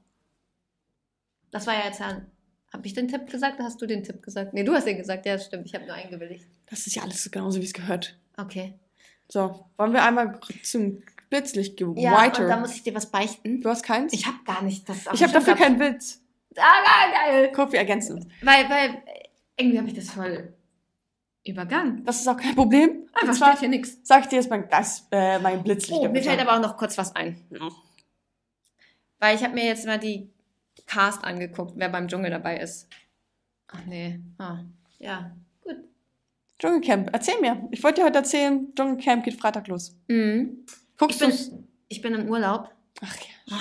[1.51, 2.23] Das war ja jetzt ja.
[2.73, 4.55] Habe ich den Tipp gesagt oder hast du den Tipp gesagt?
[4.55, 5.27] Nee, du hast den gesagt.
[5.27, 5.67] Ja, stimmt.
[5.67, 6.49] Ich habe nur eingewilligt.
[6.75, 8.19] Das ist ja alles so genauso, wie es gehört.
[8.37, 8.75] Okay.
[9.29, 11.97] So, wollen wir einmal zum Blitzlicht gehen?
[11.97, 12.43] Ja, Whiter.
[12.43, 13.61] und da muss ich dir was beichten.
[13.61, 14.13] du hast keins?
[14.13, 15.07] Ich habe gar nicht das.
[15.13, 16.21] ich habe dafür keinen Witz.
[16.57, 17.53] Ah, geil.
[17.55, 18.27] Guck, wir ergänzen uns.
[18.43, 19.03] Weil, weil
[19.57, 20.53] irgendwie habe ich das voll
[21.45, 22.05] übergangen.
[22.05, 23.09] Das ist auch kein Problem.
[23.13, 23.99] Einfach zwar steht hier nichts.
[24.03, 26.01] sag ich dir jetzt mein, das, äh, mein Blitzlicht.
[26.01, 27.41] Oh, mir fällt aber auch noch kurz was ein.
[29.21, 30.29] Weil ich habe mir jetzt mal die
[30.87, 32.89] Cast angeguckt, wer beim Dschungel dabei ist.
[33.69, 34.19] Ach nee.
[34.39, 34.59] Ah,
[34.99, 35.37] ja.
[36.59, 37.67] Dschungelcamp, erzähl mir.
[37.73, 39.97] Ich wollte dir heute erzählen, Dschungelcamp geht Freitag los.
[40.09, 40.65] Mhm.
[40.99, 41.27] Guckst du?
[41.89, 42.71] ich bin im Urlaub
[43.03, 43.17] Ach
[43.49, 43.57] ja,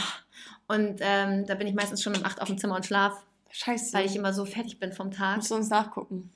[0.67, 3.93] und ähm, da bin ich meistens schon um 8 auf dem Zimmer und schlaf, scheiße.
[3.93, 5.37] weil ich immer so fertig bin vom Tag.
[5.37, 6.31] Musst du uns nachgucken.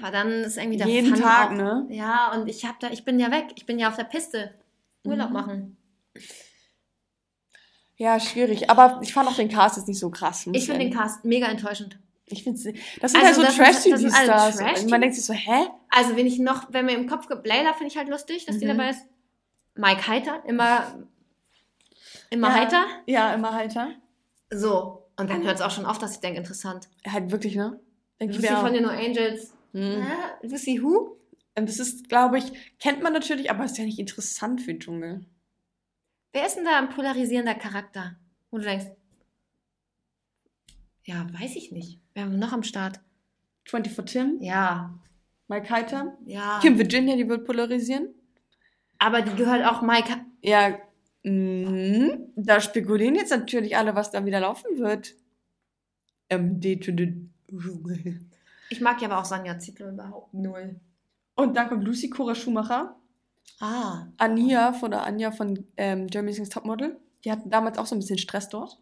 [0.00, 1.86] Aber dann ist irgendwie der Jeden Fun Tag, auch, ne?
[1.90, 3.44] Ja, und ich hab da, ich bin ja weg.
[3.56, 4.54] Ich bin ja auf der Piste.
[5.04, 5.32] Urlaub Mhm.
[5.34, 5.76] machen.
[7.96, 8.70] Ja, schwierig.
[8.70, 10.46] Aber ich fand auch den Cast jetzt nicht so krass.
[10.52, 10.92] Ich finde den.
[10.94, 11.98] Cast mega enttäuschend.
[12.30, 12.58] Ich finde
[13.00, 14.56] Das sind Also halt so Trash-TV-Stars.
[14.56, 14.90] Trash-TV?
[14.90, 15.66] Man denkt sich so, hä?
[15.90, 18.64] Also, wenn ich noch, wenn mir im Kopf Layla finde ich halt lustig, dass die
[18.64, 18.70] Mhm.
[18.70, 19.06] dabei ist.
[19.74, 21.04] Mike Heiter, immer,
[22.30, 22.54] immer Ja.
[22.54, 22.84] heiter.
[23.06, 23.92] Ja, immer heiter.
[24.50, 25.04] So.
[25.16, 26.88] Und dann hört es auch schon auf, dass ich denke, interessant.
[27.06, 27.80] Halt wirklich, ne?
[28.20, 29.52] Denk ich Lucy von den No Angels.
[29.72, 30.06] Mhm.
[30.42, 31.16] Lucy who?
[31.56, 34.80] Und das ist, glaube ich, kennt man natürlich, aber ist ja nicht interessant für den
[34.80, 35.24] Dschungel.
[36.32, 38.16] Wer ist denn da ein polarisierender Charakter?
[38.50, 38.86] Wo du denkst,
[41.08, 42.00] ja, weiß ich nicht.
[42.14, 43.00] Wer haben wir noch am Start?
[43.64, 44.94] 24 Tim, Ja,
[45.48, 46.16] Mike Heiter.
[46.26, 46.58] ja.
[46.60, 48.08] Kim Virginia, die wird polarisieren.
[48.98, 50.12] Aber die gehört auch Mike.
[50.42, 50.78] Ja,
[51.24, 55.14] mh, da spekulieren jetzt natürlich alle, was da wieder laufen wird.
[56.30, 57.14] MD to the
[57.50, 58.20] Dschungel.
[58.70, 60.78] Ich mag ja aber auch Sonja Zietlow überhaupt null.
[61.36, 62.96] Und dann kommt Lucy Cora Schumacher.
[63.60, 64.06] Ah.
[64.18, 66.98] Ania von der Anja von ähm, Jeremy's Next Topmodel.
[67.24, 68.78] Die hatten damals auch so ein bisschen Stress dort.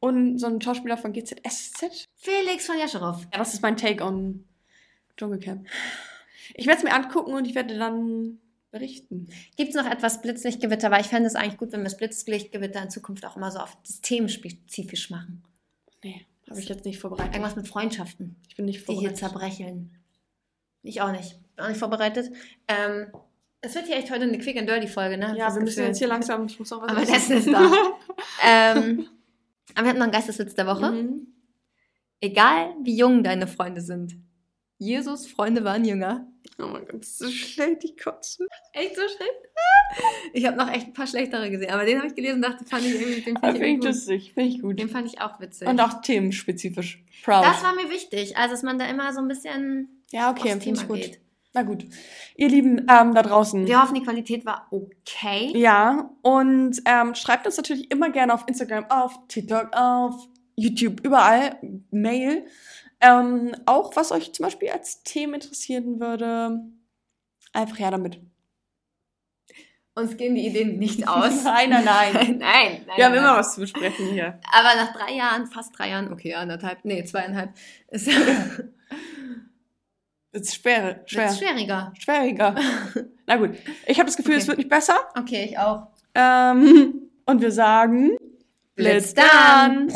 [0.00, 2.06] Und so ein Schauspieler von GZSZ.
[2.16, 3.22] Felix von Jascherow.
[3.32, 4.44] Ja, das ist mein Take on
[5.16, 5.66] Dschungelcamp.
[6.54, 8.38] Ich werde es mir angucken und ich werde dann
[8.70, 9.28] berichten.
[9.56, 10.90] Gibt es noch etwas Blitzlichtgewitter?
[10.90, 13.60] Weil ich fände es eigentlich gut, wenn wir das Blitzlichtgewitter in Zukunft auch immer so
[13.60, 15.42] auf das themenspezifisch machen.
[16.02, 17.32] Nee, habe ich jetzt nicht vorbereitet.
[17.34, 19.18] Irgendwas mit Freundschaften, Ich bin nicht die hier vorbereitet.
[19.18, 19.96] zerbrecheln.
[20.82, 21.38] Ich auch nicht.
[21.56, 22.30] Bin auch nicht vorbereitet.
[22.68, 23.06] Ähm,
[23.62, 25.28] es wird hier echt heute eine Quick and Dirty Folge, ne?
[25.28, 26.44] Hab Ja, wir müssen jetzt hier langsam.
[26.46, 27.12] Ich muss auch was Aber essen.
[27.12, 27.72] das ist da.
[28.44, 29.08] ähm,
[29.74, 30.92] aber wir hatten noch einen Geisteswitz der Woche.
[30.92, 31.26] Mhm.
[32.20, 34.16] Egal wie jung deine Freunde sind.
[34.78, 36.26] Jesus Freunde waren jünger.
[36.58, 38.46] Oh mein Gott, das ist so schlecht, die Kotze.
[38.72, 39.32] Echt so schlecht?
[40.32, 42.64] Ich habe noch echt ein paar schlechtere gesehen, aber den habe ich gelesen und dachte,
[42.64, 44.78] fand ich irgendwie, den fand ich ich lustig, finde ich gut.
[44.78, 45.68] Den fand ich auch witzig.
[45.68, 47.04] Und auch themenspezifisch.
[47.22, 47.44] Proud.
[47.44, 50.64] das war mir wichtig, also dass man da immer so ein bisschen ja, okay, finde
[50.64, 50.96] Thema ich gut.
[50.96, 51.20] geht.
[51.54, 51.84] Na gut.
[52.36, 53.64] Ihr Lieben ähm, da draußen.
[53.66, 55.52] Wir hoffen, die Qualität war okay.
[55.56, 60.26] Ja, und ähm, schreibt uns natürlich immer gerne auf Instagram, auf TikTok, auf
[60.56, 61.56] YouTube, überall,
[61.92, 62.44] Mail.
[63.00, 66.60] Ähm, auch was euch zum Beispiel als Themen interessieren würde.
[67.52, 68.20] Einfach her damit.
[69.96, 71.44] Uns gehen die Ideen nicht aus.
[71.44, 72.12] Nein, nein, nein.
[72.14, 72.82] nein, nein.
[72.96, 73.22] Wir haben nein.
[73.22, 74.40] immer was zu besprechen hier.
[74.50, 77.50] Aber nach drei Jahren, fast drei Jahren, okay, anderthalb, nee, zweieinhalb,
[77.88, 78.08] ist
[80.34, 81.00] Das ist schwer.
[81.06, 81.26] Schwer.
[81.28, 81.92] wird's schwieriger.
[81.98, 82.54] Schwieriger.
[83.26, 83.50] Na gut.
[83.86, 84.42] Ich habe das Gefühl, Okay.
[84.42, 84.96] es wird nicht besser.
[85.16, 85.86] Okay, ich auch.
[86.14, 88.16] Ähm, und wir sagen,
[88.74, 89.92] Blitz dann.